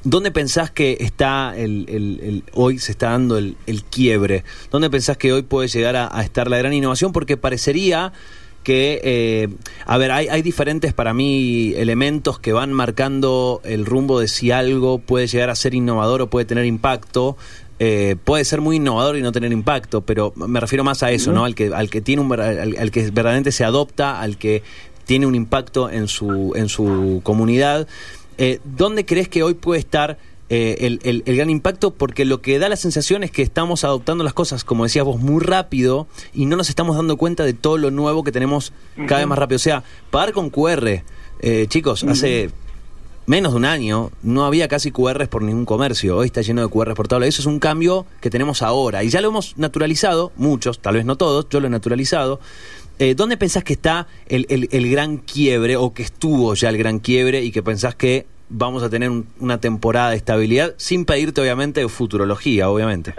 ¿dónde 0.09 0.31
pensás 0.31 0.71
que 0.71 0.97
está 0.99 1.53
el, 1.55 1.85
el- 1.89 2.19
el- 2.23 2.43
hoy 2.53 2.79
se 2.79 2.91
está 2.91 3.11
dando 3.11 3.37
el, 3.37 3.55
el 3.67 3.83
quiebre? 3.83 4.43
¿Dónde 4.71 4.89
pensás 4.89 5.17
que 5.17 5.31
hoy 5.33 5.43
puede 5.43 5.67
llegar 5.67 5.95
a, 5.95 6.09
a 6.11 6.23
estar 6.23 6.49
la 6.49 6.57
gran 6.57 6.73
innovación? 6.73 7.11
Porque 7.11 7.37
parecería 7.37 8.11
que, 8.63 8.99
eh, 9.03 9.47
a 9.85 9.97
ver, 9.97 10.11
hay, 10.11 10.27
hay 10.27 10.41
diferentes 10.41 10.93
para 10.93 11.13
mí 11.13 11.73
elementos 11.77 12.39
que 12.39 12.51
van 12.53 12.73
marcando 12.73 13.61
el 13.63 13.85
rumbo 13.85 14.19
de 14.19 14.27
si 14.27 14.51
algo 14.51 14.99
puede 14.99 15.27
llegar 15.27 15.49
a 15.49 15.55
ser 15.55 15.73
innovador 15.73 16.21
o 16.21 16.29
puede 16.29 16.45
tener 16.45 16.65
impacto. 16.65 17.37
Eh, 17.81 18.17
puede 18.25 18.43
ser 18.43 18.59
muy 18.59 18.75
innovador 18.75 19.15
y 19.15 19.21
no 19.21 19.31
tener 19.31 19.53
impacto, 19.53 20.01
pero 20.01 20.33
me 20.35 20.59
refiero 20.59 20.83
más 20.83 21.01
a 21.03 21.11
eso, 21.11 21.31
¿no? 21.31 21.45
Al 21.45 21.55
que, 21.55 21.67
al 21.73 21.89
que 21.89 22.01
tiene 22.01 22.21
un, 22.21 22.33
al, 22.33 22.75
al 22.77 22.91
que 22.91 23.03
verdaderamente 23.03 23.53
se 23.53 23.63
adopta, 23.63 24.19
al 24.19 24.37
que 24.37 24.63
tiene 25.05 25.25
un 25.25 25.33
impacto 25.33 25.89
en 25.89 26.09
su, 26.09 26.51
en 26.55 26.67
su 26.67 27.21
comunidad. 27.23 27.87
Eh, 28.41 28.59
¿Dónde 28.63 29.05
crees 29.05 29.27
que 29.29 29.43
hoy 29.43 29.53
puede 29.53 29.79
estar 29.79 30.17
eh, 30.49 30.77
el, 30.79 30.99
el- 31.03 31.21
el 31.27 31.35
gran 31.35 31.49
impacto? 31.51 31.91
Porque 31.91 32.25
lo 32.25 32.41
que 32.41 32.57
da 32.57 32.69
la 32.69 32.75
sensación 32.77 33.23
es 33.23 33.29
que 33.31 33.43
estamos 33.43 33.83
adoptando 33.83 34.23
las 34.23 34.33
cosas, 34.33 34.63
como 34.63 34.85
decías 34.85 35.05
vos, 35.05 35.19
muy 35.19 35.43
rápido 35.43 36.07
y 36.33 36.45
no 36.47 36.55
nos 36.57 36.69
estamos 36.69 36.95
dando 36.95 37.17
cuenta 37.17 37.43
de 37.43 37.53
todo 37.53 37.77
lo 37.77 37.91
nuevo 37.91 38.23
que 38.23 38.31
tenemos 38.31 38.73
cada 39.07 39.19
vez 39.19 39.27
más 39.27 39.37
rápido. 39.37 39.57
O 39.57 39.59
sea, 39.59 39.83
pagar 40.09 40.31
con 40.33 40.49
QR, 40.49 41.03
eh, 41.41 41.65
chicos, 41.67 42.03
hace 42.03 42.49
menos 43.27 43.51
de 43.53 43.57
un 43.57 43.65
año 43.65 44.09
no 44.23 44.43
había 44.45 44.67
casi 44.67 44.89
QRs 44.91 45.27
por 45.27 45.43
ningún 45.43 45.65
comercio. 45.65 46.17
Hoy 46.17 46.25
está 46.25 46.41
lleno 46.41 46.61
de 46.63 46.67
QRs 46.67 46.95
por 46.95 47.11
lados. 47.11 47.27
Eso 47.27 47.43
es 47.43 47.45
un 47.45 47.59
cambio 47.59 48.07
que 48.21 48.31
tenemos 48.31 48.63
ahora. 48.63 49.03
Y 49.03 49.09
ya 49.09 49.21
lo 49.21 49.27
hemos 49.27 49.55
naturalizado, 49.55 50.31
muchos, 50.35 50.79
tal 50.79 50.95
vez 50.95 51.05
no 51.05 51.15
todos, 51.15 51.45
yo 51.51 51.59
lo 51.59 51.67
he 51.67 51.69
naturalizado. 51.69 52.39
Eh, 52.99 53.15
¿Dónde 53.15 53.37
pensás 53.37 53.63
que 53.63 53.73
está 53.73 54.07
el, 54.27 54.45
el- 54.49 54.67
el 54.71 54.91
gran 54.91 55.17
quiebre 55.17 55.77
o 55.77 55.93
que 55.93 56.03
estuvo 56.03 56.53
ya 56.53 56.69
el 56.69 56.77
gran 56.77 56.99
quiebre 56.99 57.41
y 57.41 57.51
que 57.51 57.63
pensás 57.63 57.95
que 57.95 58.25
vamos 58.49 58.83
a 58.83 58.89
tener 58.89 59.09
un- 59.09 59.27
una 59.39 59.59
temporada 59.61 60.09
de 60.09 60.17
estabilidad 60.17 60.73
sin 60.77 61.05
pedirte 61.05 61.39
obviamente 61.39 61.87
futurología, 61.87 62.69
obviamente? 62.69 63.13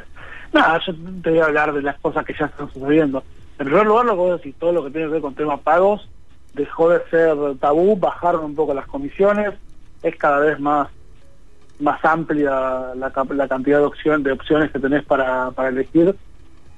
Nada, 0.52 0.80
yo 0.86 0.92
te 1.22 1.30
voy 1.30 1.40
a 1.40 1.46
hablar 1.46 1.72
de 1.74 1.82
las 1.82 1.98
cosas 1.98 2.24
que 2.24 2.34
ya 2.38 2.46
están 2.46 2.72
sucediendo. 2.72 3.24
En 3.58 3.66
primer 3.66 3.86
lugar, 3.86 4.04
lo 4.06 4.12
que 4.12 4.18
vos 4.18 4.36
decís, 4.40 4.54
todo 4.58 4.72
lo 4.72 4.84
que 4.84 4.90
tiene 4.90 5.08
que 5.08 5.12
ver 5.14 5.22
con 5.22 5.34
temas 5.34 5.60
pagos, 5.60 6.08
dejó 6.52 6.90
de 6.90 7.00
ser 7.10 7.36
tabú, 7.60 7.96
bajaron 7.96 8.44
un 8.44 8.54
poco 8.54 8.72
las 8.72 8.86
comisiones, 8.86 9.52
es 10.02 10.14
cada 10.16 10.38
vez 10.38 10.60
más 10.60 10.88
más 11.80 11.98
amplia 12.04 12.50
la, 12.94 13.10
la 13.28 13.48
cantidad 13.48 13.78
de, 13.80 13.84
opción, 13.84 14.22
de 14.22 14.30
opciones 14.30 14.70
que 14.70 14.78
tenés 14.78 15.04
para, 15.04 15.50
para 15.50 15.70
elegir, 15.70 16.14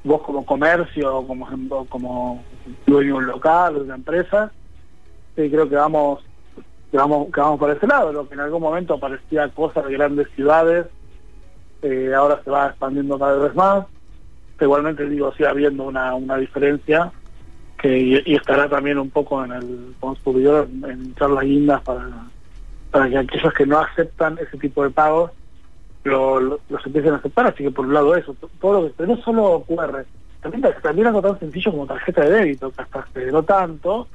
vos 0.07 0.23
como 0.23 0.47
comercio, 0.47 1.27
como, 1.27 1.47
como 1.89 2.43
dueño 2.87 3.15
de 3.15 3.19
un 3.19 3.27
local, 3.27 3.75
de 3.75 3.81
una 3.81 3.97
empresa, 3.97 4.53
sí, 5.35 5.51
creo 5.51 5.69
que 5.69 5.75
vamos, 5.75 6.25
que 6.91 6.97
vamos, 6.97 7.27
que 7.33 7.41
vamos 7.41 7.59
por 7.59 7.71
ese 7.71 7.87
lado, 7.87 8.13
lo 8.13 8.29
que 8.29 8.35
en 8.35 8.41
algún 8.41 8.63
momento 8.63 8.99
parecía 8.99 9.49
cosa 9.49 9.83
de 9.83 9.93
grandes 9.93 10.29
ciudades, 10.37 10.87
eh, 11.83 12.13
ahora 12.15 12.41
se 12.45 12.51
va 12.51 12.69
expandiendo 12.69 13.19
cada 13.19 13.37
vez 13.37 13.55
más, 13.57 13.85
igualmente 14.61 15.09
digo, 15.09 15.33
sigue 15.33 15.49
habiendo 15.49 15.85
una, 15.85 16.15
una 16.15 16.37
diferencia 16.37 17.13
que 17.77 18.23
y, 18.25 18.35
estará 18.35 18.69
también 18.69 18.99
un 18.99 19.11
poco 19.11 19.45
en 19.45 19.53
el 19.53 19.95
consumidor 20.01 20.69
en 20.89 21.15
charlas 21.17 21.45
lindas 21.45 21.83
para 21.83 22.09
para 22.91 23.11
que 23.11 23.19
aquellos 23.19 23.53
que 23.53 23.67
no 23.67 23.79
aceptan 23.79 24.39
ese 24.39 24.57
tipo 24.57 24.83
de 24.83 24.89
pagos 24.89 25.31
lo, 26.07 26.41
los 26.41 26.87
empiecen 26.87 27.15
a 27.15 27.17
aceptar. 27.17 27.47
Así 27.47 27.65
que 27.65 27.71
por 27.71 27.87
un 27.87 27.95
lado 27.95 28.15
eso, 28.17 28.35
todo 28.61 28.81
lo 28.81 28.87
que 28.87 28.95
pero 28.97 29.15
no 29.15 29.23
solo 29.23 29.65
QR, 29.67 30.05
también, 30.41 30.75
también 30.83 31.07
algo 31.09 31.23
tan 31.23 31.39
sencillo 31.39 31.73
como 31.73 31.87
tarjeta 31.87 32.23
de 32.23 32.31
débito, 32.31 32.71
que 32.71 32.83
hasta 32.83 33.01
hace 33.01 33.27
no 33.27 33.43
tanto 33.43 34.09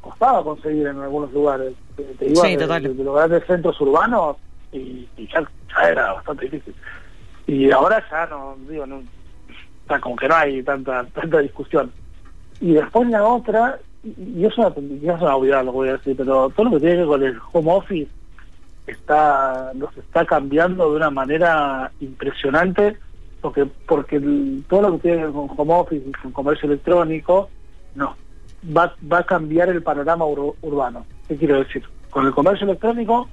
costaba 0.00 0.44
conseguir 0.44 0.86
en 0.86 1.00
algunos 1.00 1.32
lugares. 1.32 1.74
Te, 1.96 2.28
iba 2.28 2.42
de, 2.42 2.88
de, 2.88 3.04
los 3.04 3.14
grandes 3.14 3.46
centros 3.46 3.80
urbanos 3.80 4.36
y, 4.72 5.08
ya, 5.16 5.42
era 5.88 6.12
bastante 6.14 6.44
difícil. 6.44 6.74
Y 7.46 7.70
ahora 7.70 8.04
ya 8.10 8.26
no, 8.26 8.56
digo, 8.68 8.86
no, 8.86 9.02
está 9.82 10.00
como 10.00 10.16
que 10.16 10.28
no 10.28 10.34
hay 10.34 10.62
tanta 10.62 11.04
tanta 11.06 11.38
discusión. 11.38 11.90
Y 12.60 12.72
después 12.72 13.08
la 13.08 13.24
otra, 13.24 13.78
y 14.02 14.44
eso 14.44 14.68
es 14.68 15.20
una 15.20 15.36
obviedad 15.36 15.64
lo 15.64 15.72
voy 15.72 15.88
a 15.88 15.92
decir, 15.92 16.16
pero 16.16 16.50
todo 16.50 16.64
lo 16.64 16.70
que 16.72 16.80
tiene 16.80 16.94
que 16.94 17.00
ver 17.00 17.06
con 17.06 17.22
el 17.22 17.38
home 17.52 17.72
office 17.72 18.10
está 18.86 19.72
nos 19.74 19.96
está 19.96 20.24
cambiando 20.26 20.90
de 20.90 20.96
una 20.96 21.10
manera 21.10 21.90
impresionante 22.00 22.96
porque 23.40 23.66
porque 23.86 24.20
todo 24.68 24.82
lo 24.82 24.92
que 24.92 25.08
tiene 25.08 25.30
con 25.32 25.48
home 25.56 25.74
office 25.74 26.04
y 26.06 26.12
con 26.12 26.32
comercio 26.32 26.66
electrónico 26.66 27.48
no 27.94 28.14
va, 28.76 28.94
va 29.10 29.18
a 29.18 29.26
cambiar 29.26 29.68
el 29.68 29.82
panorama 29.82 30.24
urbano. 30.26 31.06
Qué 31.28 31.36
quiero 31.36 31.58
decir 31.58 31.82
con 32.10 32.26
el 32.26 32.32
comercio 32.32 32.66
electrónico 32.66 33.28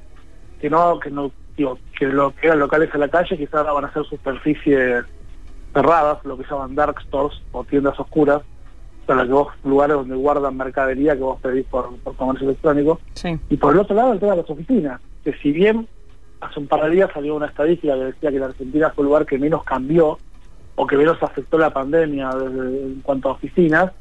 que 0.60 0.70
no 0.70 1.00
que 1.00 1.10
no 1.10 1.32
digo 1.58 1.78
que 1.98 2.08
lo 2.08 2.34
que 2.36 2.48
eran 2.48 2.60
locales 2.60 2.90
en 2.94 3.02
la 3.02 3.10
calle 3.10 3.38
quizás 3.38 3.56
ahora 3.56 3.74
van 3.74 3.86
a 3.86 3.94
ser 3.94 4.06
superficies 4.06 5.06
cerradas 5.74 6.24
lo 6.26 6.38
que 6.38 6.46
llaman 6.50 6.76
dark 6.76 7.02
stores 7.02 7.40
o 7.52 7.64
tiendas 7.64 8.00
oscuras 8.00 8.42
para 9.06 9.26
que 9.26 9.32
vos 9.32 9.48
lugares 9.64 9.98
donde 9.98 10.16
guardan 10.16 10.56
mercadería 10.56 11.16
que 11.16 11.24
vos 11.24 11.40
pedís 11.42 11.66
por, 11.66 11.94
por 11.98 12.16
comercio 12.16 12.48
electrónico. 12.48 13.00
Y 13.50 13.58
por 13.58 13.74
el 13.74 13.80
otro 13.80 13.96
lado 13.96 14.14
el 14.14 14.20
tema 14.20 14.32
de 14.32 14.42
las 14.42 14.50
oficinas 14.50 15.02
que 15.24 15.34
si 15.34 15.52
bien 15.52 15.88
hace 16.42 16.60
un 16.60 16.68
par 16.68 16.84
de 16.84 16.92
días 16.92 17.12
salió 17.14 17.36
una 17.36 17.46
estadística 17.46 17.94
que 17.94 18.06
decía 18.06 18.32
que 18.32 18.40
la 18.40 18.48
Argentina 18.48 18.90
fue 18.90 19.04
el 19.04 19.08
lugar 19.08 19.26
que 19.26 19.38
menos 19.38 19.64
cambió 19.64 20.18
o 20.76 20.88
que 20.88 20.98
menos 20.98 21.22
afectó 21.22 21.58
la 21.58 21.70
pandemia 21.70 22.32
en 22.32 23.02
cuanto 23.04 23.30
a 23.30 23.34
oficinas, 23.34 23.92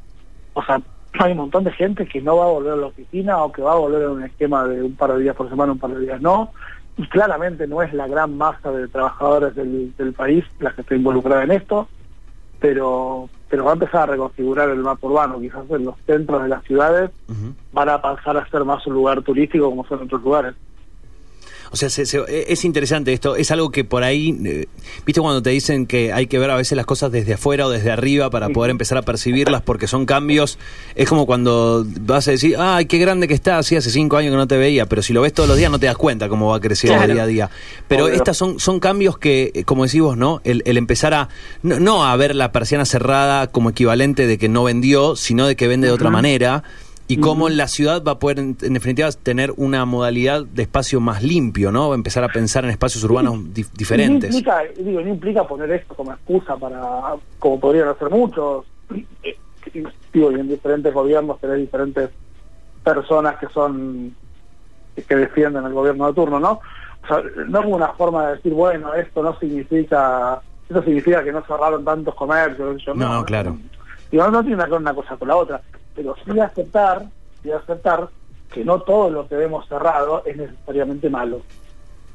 o 0.53 0.63
sea, 0.63 0.81
hay 1.19 1.31
un 1.31 1.37
montón 1.37 1.63
de 1.63 1.71
gente 1.71 2.05
que 2.05 2.21
no 2.21 2.37
va 2.37 2.45
a 2.45 2.51
volver 2.51 2.73
a 2.73 2.77
la 2.77 2.87
oficina 2.87 3.43
o 3.43 3.51
que 3.51 3.61
va 3.61 3.73
a 3.73 3.77
volver 3.77 4.03
a 4.03 4.11
un 4.11 4.23
esquema 4.23 4.67
de 4.67 4.81
un 4.81 4.95
par 4.95 5.13
de 5.13 5.21
días 5.21 5.35
por 5.35 5.49
semana, 5.49 5.73
un 5.73 5.79
par 5.79 5.91
de 5.91 6.01
días 6.01 6.21
no, 6.21 6.51
y 6.97 7.07
claramente 7.07 7.67
no 7.67 7.81
es 7.81 7.93
la 7.93 8.07
gran 8.07 8.37
masa 8.37 8.71
de 8.71 8.87
trabajadores 8.87 9.55
del, 9.55 10.13
país 10.15 10.43
la 10.59 10.73
que 10.73 10.81
está 10.81 10.95
involucrada 10.95 11.43
en 11.43 11.51
esto, 11.51 11.87
pero 12.59 13.29
pero 13.49 13.65
va 13.65 13.71
a 13.71 13.73
empezar 13.73 14.03
a 14.03 14.13
reconfigurar 14.13 14.69
el 14.69 14.79
mapa 14.79 15.05
urbano, 15.05 15.39
quizás 15.41 15.69
en 15.69 15.83
los 15.83 15.95
centros 16.05 16.41
de 16.41 16.47
las 16.47 16.63
ciudades 16.63 17.09
van 17.73 17.89
a 17.89 18.01
pasar 18.01 18.37
a 18.37 18.47
ser 18.49 18.63
más 18.63 18.87
un 18.87 18.93
lugar 18.93 19.21
turístico 19.23 19.69
como 19.69 19.85
son 19.85 20.03
otros 20.03 20.21
lugares. 20.21 20.55
O 21.71 21.77
sea, 21.77 21.89
e, 22.27 22.45
es 22.49 22.65
interesante 22.65 23.13
esto, 23.13 23.35
es 23.37 23.49
algo 23.49 23.71
que 23.71 23.85
por 23.85 24.03
ahí, 24.03 24.37
eh, 24.45 24.67
viste 25.05 25.21
cuando 25.21 25.41
te 25.41 25.51
dicen 25.51 25.85
que 25.85 26.11
hay 26.11 26.27
que 26.27 26.37
ver 26.37 26.49
a 26.49 26.55
veces 26.55 26.75
las 26.75 26.85
cosas 26.85 27.11
desde 27.11 27.33
afuera 27.33 27.65
o 27.65 27.69
desde 27.69 27.91
arriba 27.91 28.29
para 28.29 28.49
poder 28.49 28.71
empezar 28.71 28.97
a 28.97 29.03
percibirlas 29.03 29.61
porque 29.61 29.87
son 29.87 30.05
cambios, 30.05 30.59
es 30.95 31.07
como 31.07 31.25
cuando 31.25 31.85
vas 32.01 32.27
a 32.27 32.31
decir, 32.31 32.57
ay, 32.59 32.85
qué 32.85 32.97
grande 32.97 33.27
que 33.27 33.33
está, 33.33 33.57
así 33.57 33.77
hace 33.77 33.89
cinco 33.89 34.17
años 34.17 34.31
que 34.31 34.37
no 34.37 34.47
te 34.47 34.57
veía, 34.57 34.85
pero 34.85 35.01
si 35.01 35.13
lo 35.13 35.21
ves 35.21 35.33
todos 35.33 35.47
los 35.47 35.57
días 35.57 35.71
no 35.71 35.79
te 35.79 35.85
das 35.85 35.97
cuenta 35.97 36.27
cómo 36.27 36.49
va 36.49 36.59
creciendo 36.59 37.07
día 37.07 37.23
a 37.23 37.27
día. 37.27 37.49
Pero 37.87 38.09
estas 38.09 38.35
son, 38.35 38.59
son 38.59 38.81
cambios 38.81 39.17
que, 39.17 39.51
eh, 39.53 39.63
como 39.63 39.85
decís 39.85 40.01
vos, 40.01 40.17
¿no? 40.17 40.41
El, 40.43 40.61
empezar 40.65 41.13
a, 41.13 41.29
no, 41.63 42.05
a 42.05 42.15
ver 42.17 42.35
la 42.35 42.51
persiana 42.51 42.85
cerrada 42.85 43.47
como 43.47 43.69
equivalente 43.69 44.27
de 44.27 44.37
que 44.37 44.49
no 44.49 44.65
vendió, 44.65 45.15
sino 45.15 45.47
de 45.47 45.55
que 45.55 45.67
vende 45.67 45.87
de 45.87 45.93
otra 45.93 46.09
manera 46.09 46.63
y 47.11 47.17
cómo 47.17 47.49
la 47.49 47.67
ciudad 47.67 48.01
va 48.01 48.13
a 48.13 48.19
poder, 48.19 48.39
en, 48.39 48.55
definitiva, 48.55 49.11
tener 49.11 49.51
una 49.57 49.83
modalidad 49.83 50.45
de 50.45 50.63
espacio 50.63 51.01
más 51.01 51.21
limpio, 51.21 51.69
¿no? 51.69 51.93
Empezar 51.93 52.23
a 52.23 52.29
pensar 52.29 52.63
en 52.63 52.69
espacios 52.69 53.03
urbanos 53.03 53.53
diferentes. 53.53 54.29
No 54.31 54.37
implica, 54.37 54.63
digo, 54.77 55.01
no 55.01 55.09
implica 55.09 55.43
poner 55.45 55.71
esto 55.71 55.93
como 55.93 56.13
excusa 56.13 56.55
para, 56.55 56.79
como 57.37 57.59
podrían 57.59 57.89
hacer 57.89 58.09
muchos, 58.09 58.65
digo, 60.13 60.31
y 60.31 60.35
en 60.39 60.47
diferentes 60.47 60.93
gobiernos 60.93 61.37
tener 61.41 61.57
diferentes 61.57 62.11
personas 62.81 63.37
que 63.39 63.47
son, 63.47 64.15
que 64.95 65.15
defienden 65.15 65.65
el 65.65 65.73
gobierno 65.73 66.07
de 66.07 66.13
turno, 66.13 66.39
¿no? 66.39 66.61
O 67.03 67.07
sea, 67.07 67.21
no 67.45 67.59
es 67.59 67.65
una 67.65 67.89
forma 67.89 68.27
de 68.27 68.35
decir, 68.37 68.53
bueno, 68.53 68.93
esto 68.93 69.21
no 69.21 69.37
significa, 69.37 70.41
eso 70.69 70.81
significa 70.81 71.21
que 71.25 71.33
no 71.33 71.43
cerraron 71.43 71.83
tantos 71.83 72.15
comercios. 72.15 72.81
no, 72.95 73.15
no, 73.15 73.25
claro. 73.25 73.57
Digo, 74.09 74.29
no, 74.29 74.41
tiene 74.43 74.63
que 74.63 74.69
ver 74.69 74.79
una 74.79 74.93
cosa 74.93 75.17
con 75.17 75.27
la 75.27 75.35
otra 75.35 75.61
pero 75.95 76.15
sí 76.25 76.39
aceptar, 76.39 77.05
sí 77.43 77.51
aceptar 77.51 78.09
que 78.51 78.65
no 78.65 78.81
todo 78.81 79.09
lo 79.09 79.27
que 79.27 79.35
vemos 79.35 79.67
cerrado 79.67 80.23
es 80.25 80.35
necesariamente 80.37 81.09
malo 81.09 81.41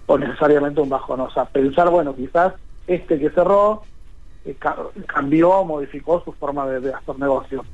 o 0.07 0.19
necesariamente 0.19 0.81
un 0.81 0.89
bajón. 0.89 1.21
O 1.21 1.31
sea, 1.31 1.45
pensar, 1.47 1.91
bueno, 1.91 2.15
quizás 2.15 2.55
este 2.87 3.19
que 3.19 3.31
cerró 3.31 3.83
eh, 4.45 4.57
cambió, 5.07 5.65
modificó 5.65 6.23
su 6.25 6.33
forma 6.33 6.67
de, 6.67 6.93
hacer 6.93 7.19
negocio. 7.19 7.65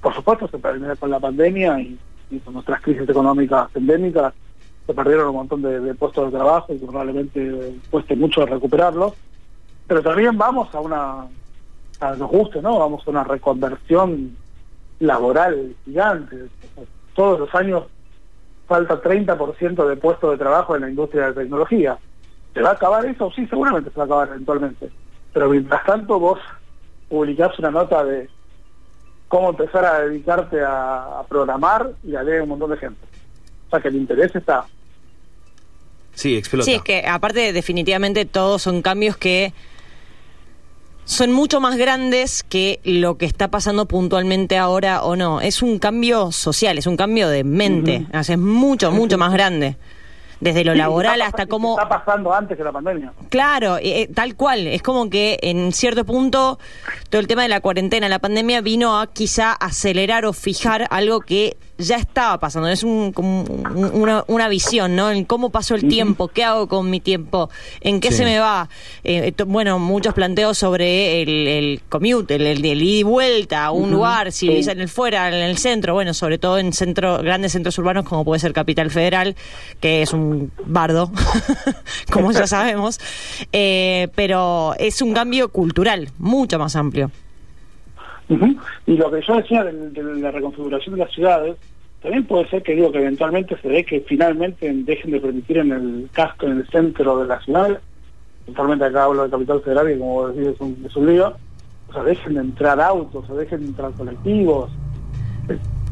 Por 0.00 0.14
supuesto, 0.14 0.48
se 0.48 0.58
perdió 0.58 0.96
con 0.96 1.10
la 1.10 1.20
pandemia 1.20 1.80
y, 1.80 1.98
con 2.44 2.54
nuestras 2.54 2.80
crisis 2.80 3.08
económicas 3.08 3.68
endémicas, 3.74 4.32
se 4.86 4.94
perdieron 4.94 5.28
un 5.28 5.36
montón 5.36 5.62
de, 5.62 5.94
puestos 5.94 6.26
de 6.26 6.38
trabajo 6.38 6.72
y 6.72 6.78
probablemente 6.78 7.78
cueste 7.90 8.16
mucho 8.16 8.44
recuperarlos. 8.44 9.12
Pero 9.86 10.02
también 10.02 10.36
vamos 10.36 10.74
a 10.74 10.80
una, 10.80 11.26
a 12.00 12.16
nos 12.16 12.30
guste, 12.30 12.60
¿no? 12.62 12.78
Vamos 12.78 13.06
a 13.06 13.10
una 13.10 13.24
reconversión 13.24 14.36
laboral 15.00 15.74
gigante. 15.84 16.36
Todos 17.14 17.40
los 17.40 17.54
años 17.54 17.84
falta 18.66 19.02
30% 19.02 19.88
de 19.88 19.96
puestos 19.96 20.30
de 20.32 20.38
trabajo 20.38 20.74
en 20.74 20.82
la 20.82 20.90
industria 20.90 21.28
de 21.28 21.42
tecnología. 21.42 21.98
¿Se 22.52 22.60
va 22.60 22.70
a 22.70 22.74
acabar 22.74 23.04
eso? 23.04 23.30
Sí, 23.34 23.46
seguramente 23.46 23.90
se 23.90 23.96
va 23.96 24.04
a 24.04 24.06
acabar 24.06 24.28
eventualmente. 24.28 24.90
Pero 25.32 25.50
mientras 25.50 25.84
tanto 25.84 26.18
vos 26.18 26.38
publicás 27.08 27.58
una 27.58 27.70
nota 27.70 28.04
de 28.04 28.28
cómo 29.28 29.50
empezar 29.50 29.84
a 29.84 30.00
dedicarte 30.00 30.60
a, 30.64 31.22
programar 31.28 31.90
y 32.04 32.08
la 32.08 32.22
lee 32.22 32.40
un 32.40 32.50
montón 32.50 32.70
de 32.70 32.76
gente. 32.76 33.00
O 33.66 33.70
sea 33.70 33.80
que 33.80 33.88
el 33.88 33.96
interés 33.96 34.34
está. 34.34 34.64
Sí, 36.14 36.36
explota. 36.36 36.64
Sí, 36.64 36.74
es 36.74 36.82
que 36.82 37.04
aparte 37.06 37.52
definitivamente 37.52 38.24
todos 38.24 38.62
son 38.62 38.82
cambios 38.82 39.16
que 39.16 39.52
son 41.04 41.32
mucho 41.32 41.60
más 41.60 41.76
grandes 41.76 42.42
que 42.42 42.80
lo 42.84 43.16
que 43.16 43.26
está 43.26 43.48
pasando 43.48 43.86
puntualmente 43.86 44.58
ahora 44.58 45.02
o 45.02 45.16
no. 45.16 45.40
Es 45.40 45.62
un 45.62 45.78
cambio 45.78 46.32
social, 46.32 46.78
es 46.78 46.86
un 46.86 46.96
cambio 46.96 47.28
de 47.28 47.44
mente. 47.44 48.06
Es 48.12 48.38
mucho, 48.38 48.90
mucho 48.90 49.18
más 49.18 49.32
grande 49.32 49.76
desde 50.40 50.64
lo 50.64 50.74
laboral 50.74 51.22
hasta 51.22 51.46
cómo... 51.46 51.78
Está 51.80 51.88
pasando 51.88 52.32
antes 52.32 52.56
que 52.56 52.62
la 52.62 52.72
pandemia. 52.72 53.12
Claro, 53.30 53.78
eh, 53.80 54.08
tal 54.14 54.36
cual. 54.36 54.66
Es 54.66 54.82
como 54.82 55.08
que 55.08 55.38
en 55.42 55.72
cierto 55.72 56.04
punto 56.04 56.58
todo 57.08 57.20
el 57.20 57.26
tema 57.26 57.42
de 57.42 57.48
la 57.48 57.60
cuarentena, 57.60 58.08
la 58.08 58.18
pandemia 58.18 58.60
vino 58.60 59.00
a 59.00 59.06
quizá 59.06 59.52
acelerar 59.52 60.26
o 60.26 60.32
fijar 60.32 60.86
algo 60.90 61.20
que 61.20 61.56
ya 61.78 61.96
estaba 61.96 62.38
pasando. 62.38 62.68
Es 62.68 62.82
un, 62.82 63.12
como 63.12 63.42
una, 63.42 64.48
visión, 64.48 64.94
¿no? 64.94 65.10
En 65.10 65.24
cómo 65.24 65.50
pasó 65.50 65.74
el 65.74 65.88
tiempo, 65.88 66.28
qué 66.28 66.44
hago 66.44 66.68
con 66.68 66.90
mi 66.90 67.00
tiempo, 67.00 67.50
en 67.80 68.00
qué 68.00 68.12
se 68.12 68.24
me 68.24 68.38
va. 68.38 68.68
Eh, 69.02 69.32
bueno, 69.46 69.78
muchos 69.78 70.14
planteos 70.14 70.58
sobre 70.58 71.22
el, 71.22 71.28
el 71.48 71.80
commute, 71.88 72.36
el, 72.36 72.46
el, 72.46 72.64
ida 72.64 72.98
y 72.98 73.02
vuelta 73.02 73.64
a 73.64 73.70
un 73.70 73.90
lugar, 73.90 74.32
si 74.32 74.48
vivís 74.48 74.68
en 74.68 74.80
el 74.80 74.88
fuera, 74.88 75.28
en 75.28 75.34
el 75.34 75.58
centro, 75.58 75.94
bueno, 75.94 76.14
sobre 76.14 76.38
todo 76.38 76.58
en 76.58 76.72
centro, 76.72 77.22
grandes 77.22 77.52
centros 77.52 77.76
urbanos 77.78 78.04
como 78.04 78.24
puede 78.24 78.40
ser 78.40 78.52
Capital 78.52 78.90
Federal, 78.90 79.34
que 79.80 80.02
es 80.02 80.12
un 80.12 80.52
bardo, 80.66 81.10
como 82.12 82.32
ya 82.32 82.46
sabemos. 82.46 83.00
Eh, 83.52 84.08
pero 84.14 84.74
es 84.78 85.00
un 85.00 85.14
cambio 85.14 85.48
cultural 85.48 86.10
mucho 86.18 86.58
más 86.58 86.76
amplio. 86.76 87.10
Y 88.28 88.96
lo 88.96 89.10
que 89.10 89.20
yo 89.22 89.36
decía 89.36 89.64
de, 89.64 90.02
la 90.20 90.30
reconfiguración 90.30 90.94
de 90.94 91.04
las 91.04 91.12
ciudades, 91.12 91.56
también 92.02 92.24
puede 92.24 92.48
ser 92.48 92.62
que 92.62 92.74
digo 92.74 92.92
que 92.92 92.98
eventualmente 92.98 93.56
se 93.60 93.68
ve 93.68 93.84
que 93.84 94.00
finalmente 94.00 94.70
dejen 94.72 95.10
de 95.10 95.20
permitir 95.20 95.58
en 95.58 95.72
el 95.72 96.08
casco, 96.12 96.46
en 96.46 96.58
el 96.58 96.68
centro 96.68 97.18
de 97.18 97.26
la 97.26 97.40
ciudad, 97.40 97.80
totalmente 98.46 98.84
acá 98.84 99.04
hablo 99.04 99.24
de 99.24 99.30
Capital 99.30 99.62
Federal, 99.62 99.90
y 99.90 99.98
como 99.98 100.28
decís 100.28 100.54
es 100.54 100.60
un, 100.60 100.84
es 100.84 100.96
un 100.96 101.06
lío, 101.06 101.34
o 101.88 101.92
sea, 101.92 102.02
dejen 102.02 102.34
de 102.34 102.40
entrar 102.40 102.80
autos, 102.80 103.28
o 103.28 103.36
dejen 103.36 103.60
de 103.60 103.66
entrar 103.66 103.92
colectivos. 103.92 104.70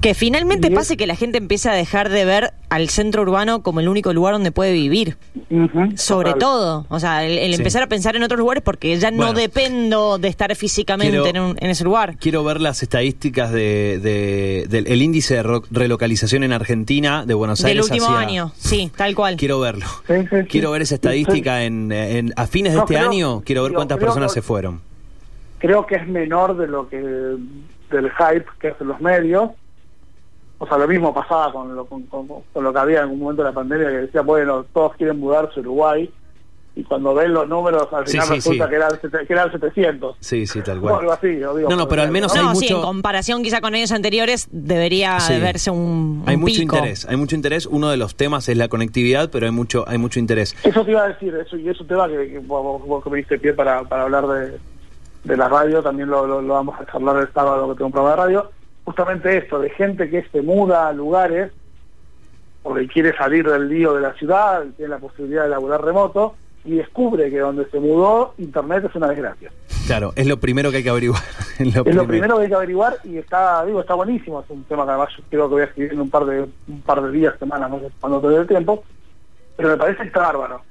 Que 0.03 0.15
finalmente 0.15 0.69
es- 0.69 0.75
pase 0.75 0.97
que 0.99 1.07
la 1.07 1.15
gente 1.17 1.39
empiece 1.39 1.71
a 1.71 1.73
dejar 1.73 2.11
de 2.11 2.25
ver 2.25 2.53
al 2.69 2.89
centro 2.91 3.23
urbano 3.23 3.63
como 3.63 3.81
el 3.81 3.89
único 3.89 4.13
lugar 4.13 4.35
donde 4.35 4.51
puede 4.53 4.73
vivir. 4.73 5.17
Sobre 5.97 6.33
total. 6.33 6.39
todo, 6.41 6.87
o 6.89 6.99
sea, 7.01 7.25
el, 7.25 7.39
el 7.39 7.55
Sí. 7.55 7.61
empezar 7.61 7.83
a 7.83 7.87
pensar 7.87 8.17
en 8.17 8.23
otros 8.23 8.39
lugares 8.39 8.63
porque 8.65 8.99
ya 8.99 9.11
no 9.11 9.33
dependo 9.33 10.19
de 10.19 10.29
estar 10.29 10.55
físicamente 10.57 11.13
Quiero- 11.21 11.27
en, 11.27 11.41
un- 11.41 11.57
en 11.61 11.71
ese 11.71 11.85
lugar. 11.85 12.17
Quiero 12.19 12.43
ver 12.43 12.61
las 12.61 12.83
estadísticas 12.83 13.53
de, 13.53 14.01
de- 14.03 14.67
del 14.69 14.87
el 14.89 15.03
índice 15.03 15.37
de 15.37 15.61
relocalización 15.71 16.43
en 16.43 16.53
Argentina 16.53 17.25
de 17.25 17.35
Buenos 17.35 17.61
Del 17.61 17.69
Aires. 17.69 17.85
último 17.91 18.07
hacia- 18.09 18.19
año, 18.19 18.53
sí, 18.59 18.91
tal 18.97 19.15
cual. 19.15 19.37
Quiero 19.37 19.61
verlo. 19.61 19.87
Sí, 20.09 20.15
sí, 20.23 20.27
sí. 20.43 20.49
Quiero 20.49 20.73
ver 20.73 20.83
esa 20.83 20.97
estadística 20.97 21.63
en, 21.63 21.93
en- 21.93 22.33
a 22.37 22.47
fines 22.49 22.73
de 22.73 22.79
No, 22.79 22.85
este 22.85 22.97
creo- 22.97 23.09
año. 23.09 23.43
Quiero 23.47 23.63
ver 23.63 23.71
digo, 23.71 23.79
cuántas 23.79 23.99
creo 23.99 24.09
personas 24.09 24.33
que- 24.33 24.41
se 24.41 24.43
fueron. 24.43 24.81
creo 25.59 25.87
que 25.87 25.95
es 25.95 26.09
menor 26.09 26.57
de 26.57 26.67
lo 26.67 26.89
que 26.89 26.97
del 26.99 28.11
hype 28.11 28.47
que 28.61 28.69
hacen 28.69 28.89
los 28.89 29.01
medios. 29.01 29.51
O 30.63 30.67
sea, 30.69 30.79
lo 30.79 30.87
mismo 30.87 31.13
pasaba 31.13 31.51
con 31.53 31.75
lo, 31.75 31.85
con, 31.87 32.03
con- 32.05 32.29
con 32.29 32.63
lo 32.65 32.73
que 32.73 32.79
había 32.79 33.01
en 33.03 33.11
un 33.11 33.19
momento 33.19 33.43
de 33.43 33.49
la 33.49 33.55
pandemia 33.55 33.89
que 33.89 33.97
decía, 34.03 34.21
bueno, 34.21 34.65
todos 34.73 34.95
quieren 34.95 35.19
mudarse 35.19 35.59
a 35.59 35.61
Uruguay. 35.61 36.09
Y 36.77 36.85
cuando 36.85 37.13
ven 37.15 37.35
los 37.35 37.49
números, 37.49 37.87
al 37.93 38.07
final 38.07 38.27
sí, 38.29 38.35
resulta 38.35 38.65
sí. 38.65 38.71
Que, 38.71 38.77
eran, 38.77 38.91
sete- 39.01 39.27
que 39.27 39.33
eran 39.33 39.51
700. 39.51 40.17
Sí, 40.21 40.47
sí, 40.47 40.63
tal 40.63 40.79
O 40.79 40.83
cual. 40.83 40.95
algo 41.01 41.13
así. 41.13 41.37
yo 41.39 41.55
digo, 41.57 41.69
No, 41.69 41.75
no, 41.77 41.89
pero 41.89 42.03
al 42.03 42.13
menos 42.13 42.33
hay 42.35 42.43
no, 42.43 42.55
sí, 42.55 42.67
mucho- 42.67 42.77
en 42.77 42.83
comparación 42.83 43.43
quizá 43.43 43.61
con 43.61 43.75
años 43.75 43.91
anteriores 43.91 44.47
debería 44.53 45.19
Sí. 45.21 45.33
de 45.35 45.41
verse 45.41 45.71
un, 45.73 46.23
Hay 46.27 46.37
mucho 46.37 46.61
pico. 46.61 46.77
interés, 46.77 47.07
hay 47.07 47.17
mucho 47.17 47.35
interés. 47.35 47.67
Uno 47.67 47.91
de 47.91 47.97
los 47.97 48.15
temas 48.15 48.49
es 48.49 48.57
la 48.57 48.69
conectividad, 48.69 49.29
pero 49.31 49.45
hay 49.47 49.53
mucho, 49.53 49.85
hay 49.89 49.99
mucho 49.99 50.19
interés. 50.21 50.57
Eso 50.65 50.83
te 50.85 50.93
iba 50.93 51.03
a 51.05 51.09
decir, 51.09 51.35
eso 51.35 51.57
y 51.57 51.69
es 51.69 51.79
un 51.81 51.89
tema 51.89 52.07
que, 52.09 52.29
que 52.31 52.39
vos, 52.39 52.87
vos 52.87 53.03
que 53.05 53.11
me 53.11 53.17
diste 53.19 53.39
pie 53.39 53.53
para, 53.53 53.83
para 53.83 54.05
hablar 54.05 54.27
de, 54.29 54.59
de 55.25 55.37
la 55.37 55.49
radio, 55.49 55.83
también 55.83 56.09
lo, 56.09 56.27
lo- 56.27 56.41
lo 56.41 56.55
vamos 56.55 56.81
a 56.81 56.87
charlar 56.91 57.17
el 57.19 57.31
sábado 57.35 57.69
que 57.69 57.75
tengo 57.75 57.87
un 57.87 57.93
programa 57.93 58.17
de 58.17 58.23
radio. 58.29 58.51
Justamente 58.85 59.39
esto, 59.39 59.61
de 59.61 59.71
gente 59.71 60.11
que 60.11 60.25
se 60.25 60.43
muda 60.43 60.89
a 60.89 60.93
lugares 60.93 61.53
porque 62.63 62.87
quiere 62.87 63.17
salir 63.17 63.49
del 63.49 63.69
lío 63.69 63.95
de 63.95 64.01
la 64.01 64.13
ciudad, 64.15 64.65
tiene 64.77 64.91
la 64.91 64.99
posibilidad 64.99 65.45
de 65.45 65.49
laburar 65.51 65.85
remoto 65.85 66.37
y 66.65 66.77
descubre 66.77 67.29
que 67.29 67.41
donde 67.41 67.69
se 67.71 67.81
mudó, 67.81 68.35
Internet 68.39 68.85
es 68.89 68.95
una 68.95 69.09
desgracia. 69.09 69.51
Claro, 69.87 70.13
es 70.15 70.27
lo 70.29 70.39
primero 70.39 70.71
que 70.71 70.77
hay 70.79 70.83
que 70.85 70.91
averiguar. 70.91 71.23
es 71.59 71.75
lo 71.75 71.85
Es 71.85 71.95
lo 71.95 72.07
primero. 72.07 72.37
que 72.37 72.43
hay 72.45 72.49
que 72.49 72.55
averiguar 72.55 72.99
y 73.03 73.19
está, 73.19 73.65
digo, 73.65 73.81
está 73.81 73.95
buenísimo. 73.95 74.41
Es 74.41 74.51
un 74.51 74.63
tema 74.65 74.85
que 74.85 74.91
además 74.91 75.09
yo 75.17 75.25
creo 75.29 75.49
que 75.49 75.55
voy 75.55 75.63
a 75.63 75.67
escribir 75.67 75.93
en 75.93 76.01
un 76.01 76.11
par 76.11 76.25
de 76.25 76.43
un 76.69 76.83
par 76.83 77.03
de 77.03 77.11
días, 77.11 77.35
semanas, 77.39 77.69
no 77.69 77.81
sé 77.81 77.89
cuándo 78.01 78.21
te 78.21 78.29
dé 78.29 78.37
el 78.37 78.47
tiempo. 78.47 78.85
Pero 79.57 79.71
me 79.71 79.77
parece 79.77 80.03
que 80.03 80.09
está 80.09 80.21
bárbaro. 80.21 80.63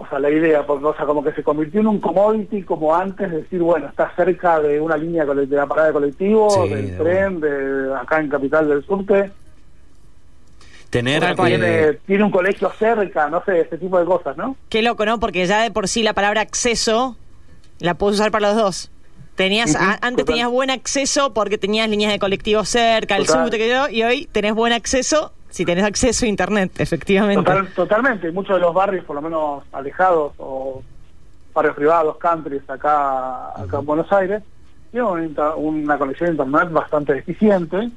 O 0.00 0.08
sea, 0.08 0.18
la 0.18 0.30
idea, 0.30 0.64
porque 0.64 0.86
o 0.86 0.96
sea, 0.96 1.04
como 1.04 1.22
que 1.22 1.30
se 1.32 1.42
convirtió 1.42 1.82
en 1.82 1.86
un 1.86 2.00
commodity 2.00 2.62
como 2.62 2.96
antes, 2.96 3.30
de 3.30 3.42
decir, 3.42 3.60
bueno, 3.60 3.88
está 3.88 4.10
cerca 4.16 4.58
de 4.58 4.80
una 4.80 4.96
línea 4.96 5.26
de 5.26 5.46
la 5.46 5.66
parada 5.66 5.88
de 5.88 5.92
colectivo, 5.92 6.48
Sí, 6.48 6.70
del 6.70 6.90
de 6.92 6.96
tren, 6.96 7.40
de 7.40 7.94
acá 7.94 8.18
en 8.18 8.30
Capital 8.30 8.66
del 8.66 8.82
Surte. 8.82 9.30
Tener 10.88 11.36
Tiene, 11.36 11.92
tiene 12.06 12.24
un 12.24 12.30
colegio 12.30 12.72
cerca, 12.78 13.28
no 13.28 13.44
sé, 13.44 13.60
ese 13.60 13.76
tipo 13.76 13.98
de 13.98 14.06
cosas, 14.06 14.38
¿no? 14.38 14.56
Qué 14.70 14.80
loco, 14.80 15.04
¿no? 15.04 15.20
Porque 15.20 15.46
ya 15.46 15.60
de 15.60 15.70
por 15.70 15.86
sí 15.86 16.02
la 16.02 16.14
palabra 16.14 16.40
acceso 16.40 17.18
la 17.78 17.92
puedes 17.92 18.18
usar 18.18 18.30
para 18.30 18.48
los 18.48 18.56
dos. 18.56 18.90
Tenías, 19.34 19.76
antes 19.76 20.00
total. 20.00 20.24
tenías 20.24 20.48
buen 20.48 20.70
acceso 20.70 21.34
porque 21.34 21.58
tenías 21.58 21.90
líneas 21.90 22.10
de 22.10 22.18
colectivo 22.18 22.64
cerca, 22.64 23.18
el 23.18 23.26
subte 23.26 23.58
que 23.58 23.68
yo, 23.68 23.90
y 23.90 24.02
hoy 24.02 24.28
tenés 24.32 24.54
buen 24.54 24.72
acceso 24.72 25.34
si 25.50 25.64
tenés 25.64 25.84
acceso 25.84 26.24
a 26.24 26.28
internet, 26.28 26.72
efectivamente. 26.78 27.44
Total- 27.44 27.68
totalmente, 27.74 28.30
muchos 28.32 28.56
de 28.56 28.60
los 28.62 28.72
barrios, 28.74 29.04
por 29.04 29.16
lo 29.16 29.22
menos 29.22 29.64
alejados 29.72 30.32
o 30.38 30.82
barrios 31.52 31.74
privados, 31.74 32.16
countries, 32.18 32.62
acá, 32.70 33.50
acá 33.60 33.78
en 33.80 33.86
Buenos 33.86 34.10
Aires, 34.12 34.42
tienen 34.90 35.36
una, 35.56 35.98
conexión 35.98 36.28
a 36.28 36.32
internet 36.32 36.70
bastante 36.70 37.14
deficiente, 37.14 37.90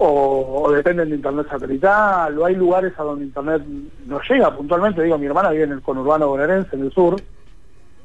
o, 0.00 0.70
dependen 0.70 1.10
de 1.10 1.16
internet 1.16 1.48
satelital, 1.50 2.38
o 2.38 2.44
hay 2.44 2.54
lugares 2.54 2.92
a 2.98 3.02
donde 3.02 3.24
internet 3.24 3.62
no 4.06 4.20
llega 4.28 4.54
puntualmente. 4.54 5.02
Digo, 5.02 5.18
mi 5.18 5.26
hermana 5.26 5.50
vive 5.50 5.64
en 5.64 5.72
el 5.72 5.82
conurbano 5.82 6.28
bonaerense, 6.28 6.76
en 6.76 6.82
el 6.82 6.92
sur, 6.92 7.20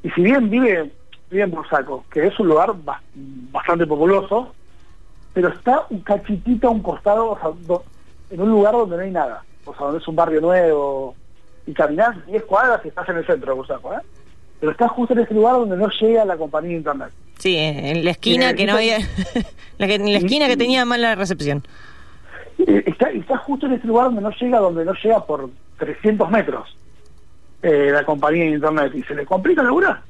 y 0.01 0.09
si 0.09 0.21
bien 0.23 0.49
vive, 0.49 0.91
vive 1.29 1.43
en 1.43 1.51
Bursaco, 1.51 2.05
que 2.11 2.25
es 2.27 2.39
un 2.39 2.47
lugar 2.47 2.73
ba- 2.83 3.01
bastante 3.13 3.85
populoso, 3.85 4.53
pero 5.33 5.49
está 5.49 5.85
un 5.89 5.99
cachitito 6.01 6.67
a 6.67 6.71
un 6.71 6.81
costado, 6.81 7.37
en 8.33 8.41
un 8.41 8.49
lugar 8.49 8.73
donde 8.73 8.97
no 8.97 9.03
hay 9.03 9.11
nada, 9.11 9.43
o 9.65 9.73
sea, 9.73 9.85
donde 9.85 9.99
es 10.01 10.07
un 10.07 10.15
barrio 10.15 10.41
nuevo, 10.41 11.15
y 11.65 11.73
caminás 11.73 12.25
10 12.25 12.43
cuadras 12.43 12.81
y 12.83 12.89
estás 12.89 13.07
en 13.09 13.17
el 13.17 13.25
centro 13.25 13.51
de 13.51 13.55
Bursaco, 13.57 13.93
¿eh? 13.93 13.99
Pero 14.59 14.71
estás 14.71 14.91
justo 14.91 15.13
en 15.13 15.19
ese 15.21 15.33
lugar 15.33 15.55
donde 15.55 15.77
no 15.77 15.87
llega 15.89 16.25
la 16.25 16.37
compañía 16.37 16.71
de 16.71 16.77
internet. 16.77 17.09
Sí, 17.37 17.55
en 17.57 18.03
la 18.05 18.11
esquina 18.11 18.53
que 18.53 18.65
no 18.65 18.75
había. 18.75 18.97
la 19.77 19.87
que- 19.87 19.95
en 19.95 20.11
la 20.11 20.19
esquina 20.19 20.47
que 20.47 20.55
tenía 20.57 20.85
mala 20.85 21.15
recepción. 21.15 21.63
Eh, 22.59 22.83
Está, 22.85 23.09
está 23.09 23.37
justo 23.39 23.65
en 23.65 23.73
ese 23.73 23.87
lugar 23.87 24.05
donde 24.05 24.21
no 24.21 24.29
llega, 24.31 24.59
donde 24.59 24.85
no 24.85 24.93
llega 24.93 25.25
por 25.25 25.49
300 25.79 26.29
metros 26.31 26.77
eh, 27.61 27.89
la 27.91 28.05
compañía 28.05 28.43
de 28.45 28.51
internet, 28.51 28.91
y 28.95 29.03
se 29.03 29.15
le 29.15 29.25
complica 29.25 29.63
laburar. 29.63 30.01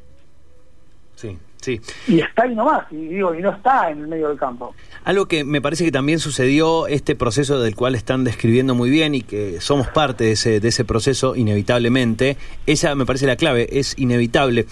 Sí, 1.15 1.37
sí. 1.63 1.81
Y 2.07 2.19
está 2.19 2.43
ahí 2.43 2.53
nomás, 2.55 2.85
y 2.91 2.95
digo, 3.07 3.33
y 3.33 3.41
no 3.41 3.51
está 3.51 3.89
en 3.89 4.01
el 4.01 4.07
medio 4.07 4.29
del 4.29 4.37
campo. 4.37 4.75
Algo 5.05 5.25
que 5.25 5.43
me 5.43 5.59
parece 5.61 5.83
que 5.83 5.91
también 5.91 6.19
sucedió, 6.19 6.87
este 6.87 7.15
proceso 7.15 7.59
del 7.59 7.75
cual 7.75 7.95
están 7.95 8.23
describiendo 8.23 8.73
muy 8.75 8.89
bien 8.89 9.15
y 9.15 9.21
que 9.21 9.59
somos 9.59 9.87
parte 9.89 10.23
de 10.25 10.31
ese, 10.33 10.59
de 10.61 10.67
ese 10.69 10.85
proceso 10.85 11.35
inevitablemente, 11.35 12.37
esa 12.67 12.95
me 12.95 13.05
parece 13.05 13.25
la 13.27 13.35
clave, 13.35 13.67
es 13.79 13.95
inevitable. 13.97 14.65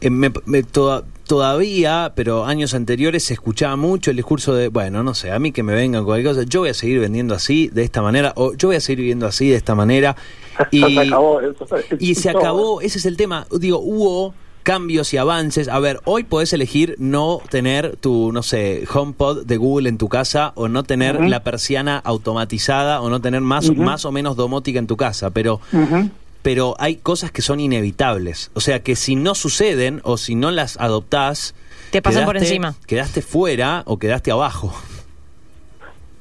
Eh, 0.00 0.10
me- 0.10 0.32
me- 0.46 0.62
toda- 0.62 1.04
todavía, 1.26 2.12
pero 2.14 2.44
años 2.44 2.74
anteriores 2.74 3.24
se 3.24 3.34
escuchaba 3.34 3.74
mucho 3.76 4.10
el 4.10 4.16
discurso 4.16 4.54
de, 4.54 4.68
bueno, 4.68 5.02
no 5.02 5.14
sé, 5.14 5.32
a 5.32 5.38
mí 5.38 5.50
que 5.50 5.62
me 5.64 5.74
vengan 5.74 6.02
con 6.02 6.06
cualquier 6.12 6.34
cosa, 6.34 6.46
yo 6.48 6.60
voy 6.60 6.68
a 6.68 6.74
seguir 6.74 7.00
vendiendo 7.00 7.34
así, 7.34 7.68
de 7.68 7.82
esta 7.82 8.02
manera, 8.02 8.32
o 8.36 8.54
yo 8.54 8.68
voy 8.68 8.76
a 8.76 8.80
seguir 8.80 8.98
viviendo 9.00 9.26
así, 9.26 9.48
de 9.50 9.56
esta 9.56 9.74
manera. 9.74 10.14
Y, 10.70 10.80
se 10.94 11.00
acabó 11.00 11.40
eso. 11.40 11.66
y 11.98 12.14
se 12.14 12.30
acabó, 12.30 12.80
ese 12.82 12.98
es 12.98 13.06
el 13.06 13.16
tema. 13.16 13.46
Digo, 13.58 13.78
hubo 13.78 14.34
cambios 14.62 15.12
y 15.14 15.16
avances. 15.16 15.68
A 15.68 15.78
ver, 15.78 16.00
hoy 16.04 16.24
podés 16.24 16.52
elegir 16.52 16.96
no 16.98 17.40
tener 17.50 17.96
tu, 17.96 18.32
no 18.32 18.42
sé, 18.42 18.84
HomePod 18.92 19.44
de 19.44 19.56
Google 19.56 19.88
en 19.88 19.98
tu 19.98 20.08
casa 20.08 20.52
o 20.54 20.68
no 20.68 20.82
tener 20.82 21.20
la 21.20 21.42
persiana 21.42 21.98
automatizada 22.04 23.00
o 23.00 23.10
no 23.10 23.20
tener 23.20 23.40
más, 23.40 23.74
más 23.76 24.04
o 24.04 24.12
menos 24.12 24.36
domótica 24.36 24.78
en 24.78 24.86
tu 24.86 24.96
casa, 24.96 25.30
pero 25.30 25.60
pero 26.42 26.74
hay 26.80 26.96
cosas 26.96 27.30
que 27.30 27.40
son 27.40 27.60
inevitables. 27.60 28.50
O 28.54 28.60
sea, 28.60 28.82
que 28.82 28.96
si 28.96 29.14
no 29.14 29.36
suceden 29.36 30.00
o 30.02 30.16
si 30.16 30.34
no 30.34 30.50
las 30.50 30.76
adoptás, 30.80 31.54
Te 31.92 32.02
pasan 32.02 32.24
por 32.24 32.34
quedaste- 32.34 32.46
encima. 32.48 32.74
Quedaste 32.86 33.22
fuera 33.22 33.84
o 33.86 33.96
quedaste 33.96 34.32
abajo. 34.32 34.74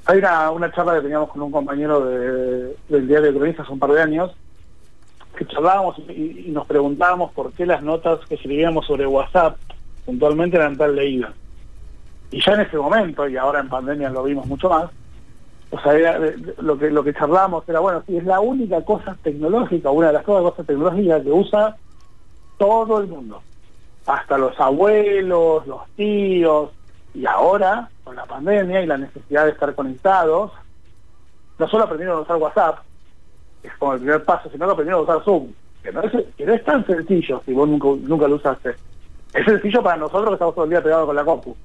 Hay 0.05 0.17
una, 0.19 0.51
una 0.51 0.71
charla 0.71 0.93
que 0.95 1.01
teníamos 1.01 1.29
con 1.29 1.41
un 1.41 1.51
compañero 1.51 2.05
de- 2.05 2.75
del 2.89 3.07
diario 3.07 3.31
de 3.31 3.37
Cronistas 3.37 3.63
hace 3.65 3.73
un 3.73 3.79
par 3.79 3.91
de 3.93 4.01
años, 4.01 4.31
que 5.37 5.45
charlábamos 5.45 5.97
y, 6.09 6.45
y 6.47 6.51
nos 6.51 6.67
preguntábamos 6.67 7.31
por 7.31 7.51
qué 7.53 7.65
las 7.65 7.83
notas 7.83 8.19
que 8.27 8.35
escribíamos 8.35 8.85
sobre 8.85 9.07
WhatsApp 9.07 9.57
puntualmente 10.05 10.57
eran 10.57 10.77
tan 10.77 10.95
leídas. 10.95 11.31
Y 12.31 12.41
ya 12.41 12.53
en 12.53 12.61
ese 12.61 12.77
momento, 12.77 13.27
y 13.27 13.37
ahora 13.37 13.59
en 13.59 13.69
pandemia 13.69 14.09
lo 14.09 14.23
vimos 14.23 14.45
mucho 14.45 14.69
más, 14.69 14.89
o 15.71 15.79
sea, 15.79 16.19
lo 16.59 16.77
que 16.77 16.89
lo 16.91 17.03
que 17.03 17.13
charlábamos 17.13 17.67
era, 17.67 17.79
bueno, 17.79 18.03
si 18.05 18.17
es 18.17 18.25
la 18.25 18.41
única 18.41 18.83
cosa 18.83 19.17
tecnológica, 19.23 19.89
una 19.89 20.07
de 20.07 20.13
las 20.13 20.23
cosas, 20.23 20.51
cosas 20.51 20.65
tecnológicas 20.67 21.23
que 21.23 21.31
usa 21.31 21.77
todo 22.57 22.99
el 22.99 23.07
mundo, 23.07 23.41
hasta 24.05 24.37
los 24.37 24.59
abuelos, 24.59 25.65
los 25.67 25.87
tíos, 25.95 26.71
y 27.13 27.25
ahora, 27.25 27.89
con 28.03 28.15
la 28.15 28.25
pandemia 28.25 28.81
y 28.81 28.85
la 28.85 28.97
necesidad 28.97 29.45
de 29.45 29.51
estar 29.51 29.73
conectados, 29.75 30.51
no 31.57 31.67
solo 31.67 31.85
aprendieron 31.85 32.17
a 32.17 32.21
usar 32.21 32.37
WhatsApp, 32.37 32.79
es 33.63 33.71
como 33.77 33.93
el 33.93 33.99
primer 33.99 34.23
paso, 34.23 34.49
sino 34.51 34.65
que 34.65 34.71
aprendieron 34.71 35.01
a 35.01 35.03
usar 35.03 35.23
Zoom, 35.23 35.47
que 35.83 35.91
no 35.91 36.01
es, 36.01 36.11
que 36.35 36.45
no 36.45 36.53
es 36.53 36.63
tan 36.63 36.85
sencillo 36.85 37.41
si 37.45 37.53
vos 37.53 37.67
nunca, 37.67 37.87
nunca 38.07 38.27
lo 38.27 38.35
usaste. 38.35 38.75
Es 39.33 39.45
sencillo 39.45 39.81
para 39.81 39.97
nosotros 39.97 40.29
que 40.29 40.33
estamos 40.33 40.55
todo 40.55 40.65
el 40.65 40.71
día 40.71 40.83
pegados 40.83 41.05
con 41.05 41.15
la 41.15 41.23
compu 41.23 41.55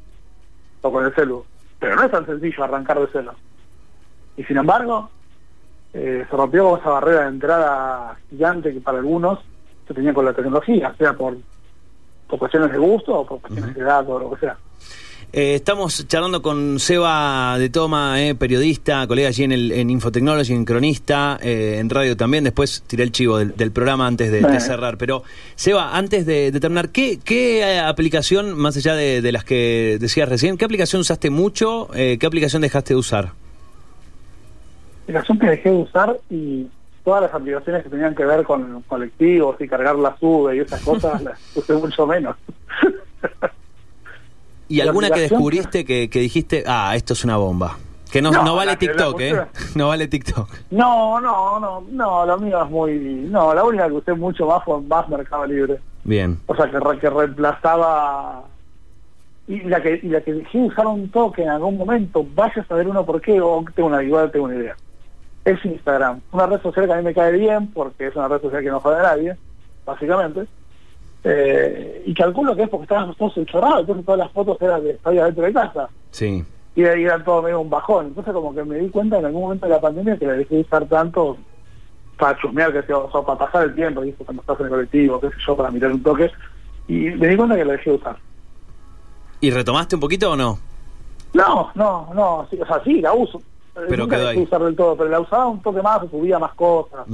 o 0.82 0.92
con 0.92 1.04
el 1.04 1.14
celu, 1.14 1.44
pero 1.78 1.96
no 1.96 2.04
es 2.04 2.10
tan 2.10 2.26
sencillo 2.26 2.64
arrancar 2.64 3.00
de 3.00 3.06
celo. 3.08 3.34
Y 4.36 4.44
sin 4.44 4.58
embargo, 4.58 5.10
eh, 5.92 6.26
se 6.28 6.36
rompió 6.36 6.70
con 6.70 6.80
esa 6.80 6.90
barrera 6.90 7.22
de 7.22 7.28
entrada 7.28 8.16
gigante 8.30 8.72
que 8.72 8.80
para 8.80 8.98
algunos 8.98 9.40
se 9.88 9.94
tenía 9.94 10.12
con 10.12 10.24
la 10.24 10.32
tecnología, 10.32 10.94
sea 10.98 11.14
por, 11.14 11.36
por 12.28 12.38
cuestiones 12.38 12.70
de 12.72 12.78
gusto 12.78 13.20
o 13.20 13.26
por 13.26 13.40
cuestiones 13.40 13.74
de 13.74 13.80
edad 13.80 14.08
o 14.08 14.18
lo 14.18 14.30
que 14.30 14.40
sea. 14.40 14.56
Eh, 15.32 15.56
estamos 15.56 16.06
charlando 16.06 16.40
con 16.40 16.78
Seba 16.78 17.58
de 17.58 17.68
Toma, 17.68 18.22
eh, 18.22 18.34
periodista, 18.34 19.06
colega 19.06 19.28
allí 19.28 19.44
en, 19.44 19.52
el, 19.52 19.72
en 19.72 19.90
Infotechnology, 19.90 20.54
en 20.54 20.64
cronista, 20.64 21.38
eh, 21.42 21.76
en 21.78 21.90
radio 21.90 22.16
también. 22.16 22.44
Después 22.44 22.82
tiré 22.86 23.02
el 23.02 23.12
chivo 23.12 23.36
del, 23.38 23.54
del 23.56 23.70
programa 23.72 24.06
antes 24.06 24.30
de, 24.30 24.60
cerrar. 24.60 24.96
Pero, 24.96 25.24
Seba, 25.54 25.96
antes 25.96 26.24
de, 26.26 26.52
de 26.52 26.60
terminar, 26.60 26.90
¿qué, 26.90 27.18
qué 27.22 27.60
eh, 27.60 27.80
aplicación, 27.80 28.56
más 28.56 28.76
allá 28.76 28.94
de, 28.94 29.20
de 29.20 29.32
las 29.32 29.44
que 29.44 29.98
decías 30.00 30.28
recién, 30.28 30.56
qué 30.56 30.64
aplicación 30.64 31.00
usaste 31.00 31.28
mucho? 31.28 31.88
Eh, 31.94 32.16
¿Qué 32.18 32.26
aplicación 32.26 32.62
dejaste 32.62 32.94
de 32.94 33.00
usar? 33.00 33.32
La 35.06 35.20
aplicación 35.20 35.38
que 35.38 35.46
dejé 35.48 35.70
de 35.70 35.76
usar 35.76 36.16
y 36.30 36.66
todas 37.04 37.22
las 37.22 37.34
aplicaciones 37.34 37.82
que 37.82 37.90
tenían 37.90 38.14
que 38.14 38.24
ver 38.24 38.42
con 38.44 38.82
colectivos 38.82 39.56
y 39.60 39.68
cargar 39.68 39.96
la 39.96 40.16
sube 40.18 40.56
y 40.56 40.60
esas 40.60 40.80
cosas 40.82 41.22
las 41.24 41.38
usé 41.54 41.74
mucho 41.74 42.06
menos. 42.06 42.36
¿Y 44.68 44.80
alguna 44.80 45.10
que 45.10 45.20
descubriste 45.20 45.84
que, 45.84 46.10
que 46.10 46.20
dijiste, 46.20 46.64
ah, 46.66 46.92
esto 46.96 47.12
es 47.12 47.24
una 47.24 47.36
bomba? 47.36 47.78
Que 48.10 48.22
no, 48.22 48.30
No, 48.30 48.44
no 48.44 48.54
vale 48.56 48.76
TikTok, 48.76 49.20
¿eh? 49.20 49.46
No 49.74 49.88
vale 49.88 50.08
TikTok. 50.08 50.48
No, 50.70 51.20
no, 51.20 51.58
no, 51.60 51.84
no, 51.90 52.26
lo 52.26 52.38
mío 52.38 52.62
es 52.64 52.70
muy... 52.70 52.94
No, 53.30 53.52
la 53.54 53.64
única 53.64 53.86
que 53.86 53.92
usé 53.92 54.14
mucho 54.14 54.46
más 54.46 54.64
fue 54.64 54.80
más 54.82 55.08
Mercado 55.08 55.46
Libre. 55.46 55.78
Bien. 56.04 56.38
O 56.46 56.54
sea, 56.54 56.70
que, 56.70 56.78
re- 56.80 56.98
que 56.98 57.10
reemplazaba... 57.10 58.44
Y 59.48 59.60
la 59.60 59.80
que 59.80 60.00
y 60.02 60.08
la 60.08 60.20
que 60.22 60.32
dejé 60.32 60.58
de 60.58 60.64
usar 60.66 60.86
un 60.88 61.08
toque 61.10 61.42
en 61.42 61.50
algún 61.50 61.76
momento, 61.76 62.26
vaya 62.34 62.62
a 62.62 62.66
saber 62.66 62.88
uno 62.88 63.06
por 63.06 63.20
qué, 63.20 63.40
o 63.40 63.64
tengo 63.76 63.88
una, 63.88 64.02
igual 64.02 64.30
tengo 64.32 64.46
una 64.46 64.56
idea. 64.56 64.76
Es 65.44 65.64
Instagram. 65.64 66.20
Una 66.32 66.46
red 66.46 66.60
social 66.62 66.86
que 66.86 66.92
a 66.92 66.96
mí 66.96 67.02
me 67.04 67.14
cae 67.14 67.30
bien, 67.30 67.68
porque 67.68 68.08
es 68.08 68.16
una 68.16 68.26
red 68.26 68.40
social 68.40 68.60
que 68.62 68.70
no 68.70 68.80
jode 68.80 68.98
a 68.98 69.02
nadie, 69.04 69.36
básicamente. 69.84 70.46
Eh, 71.28 72.04
y 72.06 72.14
calculo 72.14 72.54
que 72.54 72.62
es 72.62 72.68
porque 72.68 72.84
estábamos 72.84 73.16
todos 73.16 73.36
enchorrados, 73.36 73.80
entonces 73.80 74.04
todas 74.06 74.18
las 74.20 74.30
fotos 74.32 74.56
eran 74.60 74.82
de 74.84 74.90
estoy 74.92 75.18
adentro 75.18 75.44
de 75.44 75.52
casa. 75.52 75.88
Sí. 76.12 76.44
Y 76.76 76.84
ahí 76.84 77.02
eran 77.04 77.24
todo 77.24 77.42
medio 77.42 77.60
un 77.60 77.68
bajón. 77.70 78.06
Entonces 78.06 78.32
como 78.32 78.54
que 78.54 78.62
me 78.62 78.76
di 78.78 78.88
cuenta 78.90 79.18
en 79.18 79.24
algún 79.26 79.42
momento 79.42 79.66
de 79.66 79.72
la 79.72 79.80
pandemia 79.80 80.16
que 80.18 80.26
la 80.26 80.34
dejé 80.34 80.54
de 80.56 80.60
usar 80.60 80.84
tanto 80.86 81.36
para 82.16 82.38
chusmear, 82.38 82.72
que 82.72 82.82
sea, 82.82 82.98
o 82.98 83.10
sea, 83.10 83.22
para 83.22 83.38
pasar 83.40 83.64
el 83.64 83.74
tiempo, 83.74 84.02
¿viste? 84.02 84.24
cuando 84.24 84.40
estás 84.42 84.60
en 84.60 84.66
el 84.66 84.70
colectivo, 84.70 85.20
qué 85.20 85.28
sé 85.30 85.34
yo, 85.46 85.56
para 85.56 85.70
mirar 85.70 85.90
un 85.92 86.02
toque. 86.02 86.30
Y 86.86 86.94
me 87.10 87.26
di 87.28 87.36
cuenta 87.36 87.56
que 87.56 87.64
la 87.64 87.72
dejé 87.72 87.90
de 87.90 87.96
usar. 87.96 88.16
¿Y 89.40 89.50
retomaste 89.50 89.96
un 89.96 90.00
poquito 90.00 90.30
o 90.30 90.36
no? 90.36 90.58
No, 91.34 91.70
no, 91.74 92.08
no, 92.14 92.46
sí, 92.50 92.58
o 92.60 92.66
sea, 92.66 92.80
sí, 92.84 93.00
la 93.00 93.12
uso. 93.12 93.42
Pero 93.74 94.04
Nunca 94.04 94.16
quedó 94.16 94.28
ahí. 94.28 94.38
usar 94.40 94.62
del 94.62 94.76
todo, 94.76 94.96
pero 94.96 95.10
la 95.10 95.20
usaba 95.20 95.46
un 95.48 95.60
toque 95.60 95.82
más, 95.82 96.00
subía 96.10 96.38
más 96.38 96.54
cosas. 96.54 97.06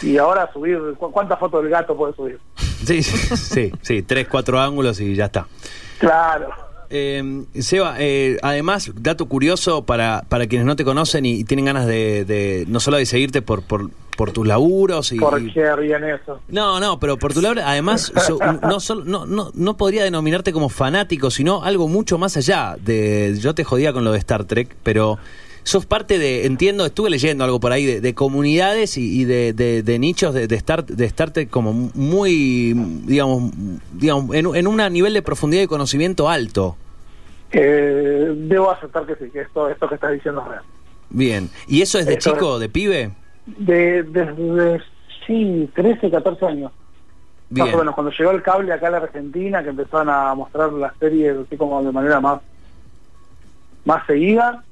Y 0.00 0.16
ahora 0.18 0.50
subir, 0.52 0.80
¿cu- 0.98 1.12
¿cuántas 1.12 1.38
fotos 1.38 1.62
del 1.62 1.70
gato 1.70 1.94
puedes 1.96 2.16
subir? 2.16 2.40
Sí, 2.86 3.02
sí, 3.02 3.36
sí, 3.36 3.72
sí, 3.82 4.02
tres, 4.02 4.28
cuatro 4.28 4.60
ángulos 4.60 5.00
y 5.00 5.14
ya 5.14 5.26
está. 5.26 5.46
Claro. 5.98 6.48
Eh, 6.94 7.44
Seba, 7.58 7.94
eh, 7.98 8.36
además, 8.42 8.90
dato 8.94 9.24
curioso 9.26 9.82
para, 9.84 10.24
para 10.28 10.46
quienes 10.46 10.66
no 10.66 10.76
te 10.76 10.84
conocen 10.84 11.24
y, 11.24 11.32
y 11.40 11.44
tienen 11.44 11.64
ganas 11.64 11.86
de, 11.86 12.24
de- 12.26 12.64
no 12.68 12.80
solo 12.80 12.98
de 12.98 13.06
seguirte 13.06 13.40
por, 13.40 13.62
por, 13.62 13.88
por 14.14 14.30
tus 14.32 14.46
laburos 14.46 15.10
y... 15.12 15.16
¿Por 15.18 15.40
qué 15.52 15.62
eso? 16.22 16.40
No, 16.48 16.80
no, 16.80 17.00
pero 17.00 17.16
por 17.16 17.32
tu 17.32 17.40
laburo, 17.40 17.62
además, 17.64 18.12
so- 18.26 18.38
no, 18.60 18.78
solo- 18.78 19.04
no, 19.06 19.24
no, 19.24 19.50
no 19.54 19.76
podría 19.78 20.04
denominarte 20.04 20.52
como 20.52 20.68
fanático, 20.68 21.30
sino 21.30 21.62
algo 21.64 21.88
mucho 21.88 22.18
más 22.18 22.36
allá. 22.36 22.76
de 22.78 23.38
Yo 23.40 23.54
te 23.54 23.64
jodía 23.64 23.94
con 23.94 24.04
lo 24.04 24.12
de 24.12 24.18
Star 24.18 24.44
Trek, 24.44 24.76
pero 24.82 25.18
sos 25.64 25.86
parte 25.86 26.18
de, 26.18 26.46
entiendo, 26.46 26.84
estuve 26.86 27.08
leyendo 27.10 27.44
algo 27.44 27.60
por 27.60 27.72
ahí, 27.72 27.84
de, 27.86 28.00
de 28.00 28.14
comunidades 28.14 28.96
y, 28.98 29.20
y 29.20 29.24
de, 29.24 29.52
de- 29.52 29.82
de 29.82 29.98
nichos 29.98 30.34
de, 30.34 30.46
de, 30.48 30.56
Star, 30.56 30.84
de 30.84 31.04
Star 31.06 31.30
Trek 31.30 31.50
como 31.50 31.72
muy, 31.72 32.72
digamos, 33.04 33.52
digamos 33.92 34.34
en, 34.34 34.46
en 34.54 34.66
un 34.66 34.76
nivel 34.92 35.14
de 35.14 35.22
profundidad 35.22 35.62
y 35.62 35.66
conocimiento 35.66 36.28
alto. 36.28 36.76
Eh, 37.52 38.32
debo 38.34 38.70
aceptar 38.70 39.06
que 39.06 39.14
sí, 39.16 39.30
que 39.30 39.42
esto, 39.42 39.68
esto 39.68 39.88
que 39.88 39.94
estás 39.96 40.12
diciendo 40.12 40.40
es 40.42 40.48
real. 40.48 40.62
Bien. 41.10 41.50
¿Y 41.68 41.82
eso 41.82 41.98
es 41.98 42.06
de 42.06 42.18
chico, 42.18 42.58
de 42.58 42.68
pibe? 42.68 43.12
De, 43.46 44.02
desde, 44.04 44.80
sí, 45.26 45.68
13, 45.74 46.10
14 46.10 46.46
años. 46.46 46.72
Bien. 47.50 47.66
Más 47.66 47.74
o 47.74 47.78
menos, 47.78 47.94
cuando 47.94 48.10
llegó 48.10 48.30
el 48.30 48.42
cable 48.42 48.72
acá 48.72 48.86
a 48.88 48.92
la 48.92 48.96
Argentina, 48.98 49.62
que 49.62 49.68
empezaron 49.68 50.08
a 50.08 50.34
mostrar 50.34 50.72
las 50.72 50.96
series 50.98 51.36
así 51.46 51.56
como 51.58 51.82
de 51.82 51.92
manera 51.92 52.18
más 52.20 52.40
más 53.84 54.06
seguida, 54.06 54.64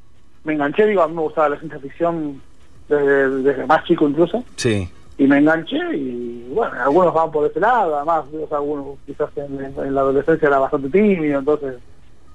me 0.45 0.55
enganché, 0.55 0.87
digo, 0.87 1.03
a 1.03 1.09
mí 1.09 1.15
me 1.15 1.23
gustaba 1.23 1.51
la 1.51 1.59
ciencia 1.59 1.79
ficción 1.81 2.41
desde, 2.89 3.29
desde 3.43 3.67
más 3.67 3.85
chico 3.85 4.09
incluso, 4.09 4.43
Sí. 4.57 4.89
y 5.19 5.27
me 5.27 5.39
enganché 5.39 5.79
y 5.97 6.49
bueno, 6.53 6.73
algunos 6.83 7.15
van 7.15 7.31
por 7.31 7.49
ese 7.49 7.61
lado, 7.61 7.97
además, 7.97 8.25
o 8.33 8.49
sea, 8.49 8.59
algunos 8.59 8.99
quizás 9.07 9.31
en, 9.37 9.65
en 9.79 9.95
la 9.95 10.01
adolescencia 10.01 10.49
era 10.49 10.59
bastante 10.59 10.89
tímido, 10.91 11.39
entonces... 11.39 11.75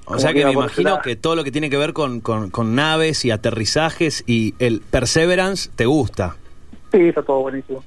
O 0.08 0.20
sea 0.20 0.34
que 0.34 0.46
me 0.46 0.52
imagino 0.52 1.00
que 1.02 1.16
todo 1.16 1.36
lo 1.36 1.44
que 1.44 1.52
tiene 1.52 1.68
que 1.72 1.78
ver 1.78 1.92
con, 1.94 2.20
con, 2.22 2.52
con 2.52 2.76
naves 2.76 3.26
y 3.26 3.32
aterrizajes 3.32 4.24
y 4.28 4.54
el 4.60 4.82
Perseverance 4.82 5.72
te 5.76 5.88
gusta. 5.88 6.36
Sí, 6.92 7.08
está 7.08 7.24
todo 7.24 7.40
buenísimo. 7.42 7.84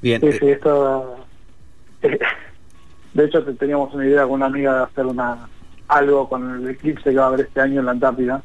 Bien. 0.00 0.20
Sí, 0.20 0.28
eh, 0.28 0.36
sí, 0.38 0.48
esto... 0.50 1.16
eh, 2.02 2.18
de 3.14 3.24
hecho, 3.24 3.42
te- 3.42 3.54
teníamos 3.54 3.92
una 3.94 4.06
idea 4.06 4.22
con 4.22 4.32
una 4.34 4.46
amiga 4.46 4.76
de 4.76 4.82
hacer 4.84 5.06
una 5.06 5.48
algo 5.88 6.28
con 6.28 6.62
el 6.62 6.68
eclipse 6.70 7.10
que 7.10 7.16
va 7.16 7.24
a 7.24 7.26
haber 7.26 7.40
este 7.40 7.60
año 7.60 7.80
en 7.80 7.86
la 7.86 7.92
Antártida. 7.92 8.40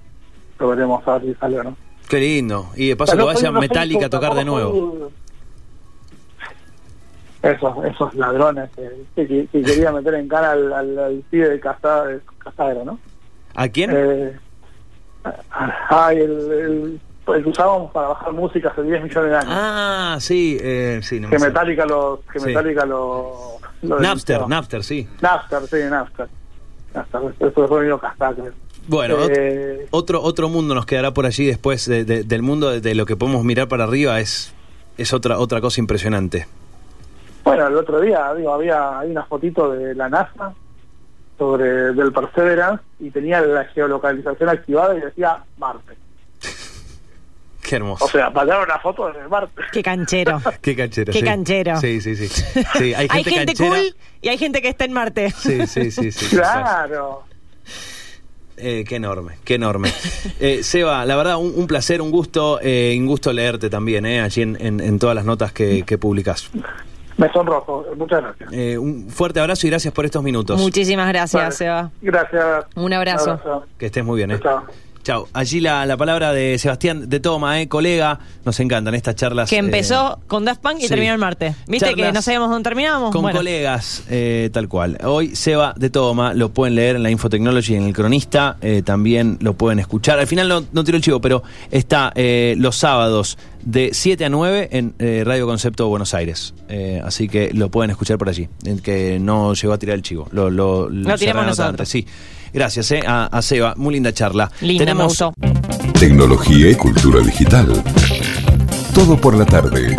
Lo 0.60 0.68
veremos 0.70 1.08
a 1.08 1.18
ver 1.18 1.22
si 1.24 1.34
sale 1.40 1.60
o 1.60 1.64
no. 1.64 1.78
Qué 2.08 2.20
lindo. 2.20 2.70
Y 2.76 2.90
de 2.90 2.96
paso 2.96 3.12
que 3.14 3.18
Pero 3.18 3.26
vaya 3.28 3.52
no 3.52 3.60
soy 3.60 3.68
Metallica 3.68 4.06
a 4.08 4.10
tocar 4.10 4.34
de 4.34 4.46
nuevo. 4.46 5.10
Esos, 7.42 7.86
esos 7.86 8.14
ladrones 8.16 8.70
que, 8.76 9.06
que, 9.28 9.48
que 9.48 9.62
querían 9.62 9.94
meter 9.96 10.14
en 10.16 10.28
cara 10.28 10.52
al, 10.52 10.74
al, 10.74 11.00
al 11.00 11.24
pibe 11.30 11.48
de 11.50 11.60
Casa- 11.62 12.04
de 12.04 12.20
Casadero, 12.38 12.84
¿no? 12.84 13.00
¿A 13.56 13.70
quién? 13.70 13.92
Eh, 13.94 14.38
ay, 15.90 16.18
el, 16.18 16.52
el, 16.52 17.00
el 17.34 17.44
que 17.44 17.50
usábamos 17.50 17.92
para 17.92 18.10
bajar 18.10 18.34
música 18.34 18.70
hace 18.70 18.84
10 18.84 19.04
millones 19.04 19.32
de 19.32 19.38
años. 19.38 19.54
Ah, 19.56 20.18
sí, 20.20 20.58
eh, 20.60 21.00
sí, 21.02 21.22
no 21.22 21.30
me 21.30 21.36
que 21.36 21.40
sale. 21.40 21.52
Metallica 21.54 21.86
lo... 21.86 22.22
Que 22.32 22.40
Sí. 22.42 22.46
Metallica 22.48 22.86
lo, 22.86 23.58
lo 23.84 24.00
Napster. 24.02 24.46
Napster, 24.46 24.84
sí. 24.84 25.08
Napster, 25.22 25.62
sí, 25.68 25.78
Napster. 25.90 26.28
Napster, 26.94 27.22
eso 27.48 27.68
fue 27.70 27.80
medio. 27.82 28.02
Bueno, 28.90 29.18
Eh, 29.30 29.88
otro 29.92 30.22
otro 30.22 30.50
mundo 30.50 30.74
nos 30.76 30.86
quedará 30.86 31.14
por 31.14 31.26
allí 31.26 31.46
después 31.46 31.86
de- 31.88 32.04
de- 32.06 32.24
del 32.24 32.42
mundo 32.42 32.72
de, 32.72 32.82
de 32.82 32.96
lo 32.96 33.06
que 33.06 33.16
podemos 33.16 33.44
mirar 33.44 33.68
para 33.68 33.84
arriba 33.86 34.20
es 34.20 34.52
es 34.98 35.14
otra 35.14 35.38
otra 35.40 35.62
cosa 35.62 35.80
impresionante. 35.80 36.48
bueno, 37.44 37.68
el 37.68 37.76
otro 37.78 38.02
día, 38.02 38.34
digo, 38.36 38.54
había 38.54 39.00
hay 39.00 39.12
una 39.12 39.24
fotito 39.26 39.72
de 39.72 39.96
la 39.96 40.10
NASA 40.10 40.54
sobre 41.38 41.94
del 41.94 42.12
Perseverance 42.12 42.84
y 43.00 43.10
tenía 43.12 43.40
la 43.42 43.64
geolocalización 43.66 44.50
activada 44.50 44.96
y 44.98 45.02
decía 45.02 45.38
Marte. 45.58 45.94
Qué 47.62 47.76
hermoso. 47.76 48.06
O 48.06 48.08
sea, 48.10 48.30
mandaron 48.32 48.64
una 48.64 48.80
foto 48.80 49.12
de 49.12 49.28
Marte. 49.28 49.62
Qué 49.72 49.84
canchero. 49.84 50.42
qué 50.62 50.76
canchero. 50.76 51.14
qué 51.14 51.20
sí. 51.20 51.26
canchero. 51.26 51.78
Sí, 51.80 52.02
sí, 52.02 52.16
sí. 52.16 52.28
Sí, 52.28 52.94
hay 52.96 53.08
gente, 53.24 53.46
canchera. 53.54 53.70
cool 53.70 53.96
y 54.22 54.30
hay 54.30 54.38
gente 54.40 54.62
que 54.62 54.70
está 54.70 54.86
en 54.86 54.94
Marte. 54.94 55.30
Sí, 55.32 55.68
sí, 55.68 55.92
sí, 55.92 56.12
sí. 56.12 56.36
claro. 56.36 57.24
Eh, 58.62 58.84
qué 58.88 58.96
enorme, 58.98 59.38
qué 59.44 59.56
enorme. 59.56 59.92
Eh, 60.40 60.64
Seba, 60.64 61.06
la 61.06 61.16
verdad, 61.18 61.38
un, 61.38 61.54
un 61.56 61.68
placer, 61.68 62.02
un 62.02 62.12
gusto, 62.12 62.60
eh, 62.62 62.96
un 63.00 63.06
gusto 63.08 63.34
leerte 63.34 63.70
también, 63.70 64.06
eh, 64.06 64.22
allí 64.22 64.42
en, 64.42 64.58
en- 64.60 64.80
en 64.80 65.00
todas 65.00 65.16
las 65.16 65.26
notas 65.26 65.52
que, 65.52 65.84
que 65.84 65.98
publicas. 65.98 66.50
Me 67.18 67.30
sonrojo. 67.34 67.86
Muchas 67.98 68.22
gracias. 68.24 68.50
Eh, 68.54 68.78
un 68.78 69.10
fuerte 69.10 69.42
abrazo 69.42 69.68
y 69.68 69.70
gracias 69.70 69.94
por 69.94 70.06
estos 70.06 70.24
minutos. 70.24 70.60
Muchísimas 70.62 71.10
gracias, 71.10 71.42
Vale. 71.44 71.52
Seba. 71.56 71.92
Gracias. 72.02 72.66
Un 72.76 72.94
abrazo. 72.94 73.66
Que 73.78 73.88
estés 73.88 74.06
muy 74.06 74.16
bien, 74.18 74.32
eh. 74.32 74.40
Chao. 74.42 74.64
Chao. 75.04 75.28
Allí 75.34 75.60
la, 75.60 75.86
la 75.86 75.98
palabra 75.98 76.34
de 76.34 76.58
Sebastián 76.60 77.10
de 77.10 77.20
Toma, 77.20 77.62
eh, 77.62 77.68
colega. 77.68 78.20
Nos 78.46 78.60
encantan 78.60 78.94
estas 78.96 79.16
charlas. 79.16 79.50
Que 79.50 79.56
eh, 79.56 79.60
empezó 79.60 80.20
con 80.28 80.46
Daft 80.46 80.62
Punk 80.62 80.78
y 80.80 80.82
sí. 80.84 80.88
terminó 80.90 81.14
en 81.14 81.20
Marte. 81.20 81.56
¿Viste 81.68 81.94
que 81.96 82.12
no 82.12 82.22
sabíamos 82.22 82.50
dónde 82.50 82.68
terminábamos? 82.70 83.12
Con 83.12 83.22
Bueno. 83.22 83.38
colegas, 83.40 84.04
eh, 84.10 84.50
tal 84.52 84.68
cual. 84.68 84.98
Hoy 85.04 85.36
Seba 85.36 85.74
de 85.78 85.90
Toma, 85.90 86.34
lo 86.34 86.50
pueden 86.50 86.76
leer 86.76 86.96
en 86.98 87.04
la 87.04 87.10
Infotechnology, 87.12 87.76
en 87.76 87.84
el 87.84 87.94
Cronista, 87.94 88.58
eh, 88.62 88.82
también 88.84 89.38
lo 89.42 89.54
pueden 89.54 89.80
escuchar. 89.80 90.20
Al 90.20 90.28
final 90.28 90.48
no, 90.48 90.64
no 90.72 90.84
tiro 90.84 90.98
el 90.98 91.04
chivo, 91.04 91.22
pero 91.22 91.44
está 91.72 92.12
eh, 92.16 92.56
los 92.58 92.76
sábados 92.76 93.38
de 93.64 93.90
7 93.94 94.26
a 94.26 94.30
9 94.30 94.70
en 94.72 94.94
eh, 95.00 95.24
Radio 95.26 95.46
Concepto 95.46 95.88
Buenos 95.88 96.14
Aires. 96.14 96.54
Eh, 96.70 97.02
así 97.04 97.28
que 97.28 97.52
lo 97.54 97.70
pueden 97.70 97.92
escuchar 97.92 98.18
por 98.18 98.30
allí, 98.30 98.48
el 98.66 98.82
que 98.82 99.18
no 99.20 99.54
llegó 99.54 99.74
a 99.74 99.78
tirar 99.78 99.96
el 99.96 100.02
chivo. 100.02 100.28
Lo, 100.32 100.50
lo, 100.50 100.90
Lo 100.90 101.12
se 101.18 101.26
tiramos 101.26 101.46
nosotros. 101.46 101.70
antes, 101.70 101.90
Sí. 101.90 102.06
Gracias 102.54 102.92
eh, 102.92 103.02
a, 103.06 103.26
a 103.26 103.42
Seba, 103.42 103.74
muy 103.78 103.94
linda 103.94 104.14
charla. 104.14 104.52
Linda, 104.62 104.94
me 104.94 105.04
gustó. 105.04 105.34
Tecnología 106.00 106.70
y 106.70 106.76
cultura 106.76 107.20
digital. 107.22 107.84
Todo 108.94 109.20
por 109.20 109.36
la 109.36 109.46
tarde. 109.46 109.96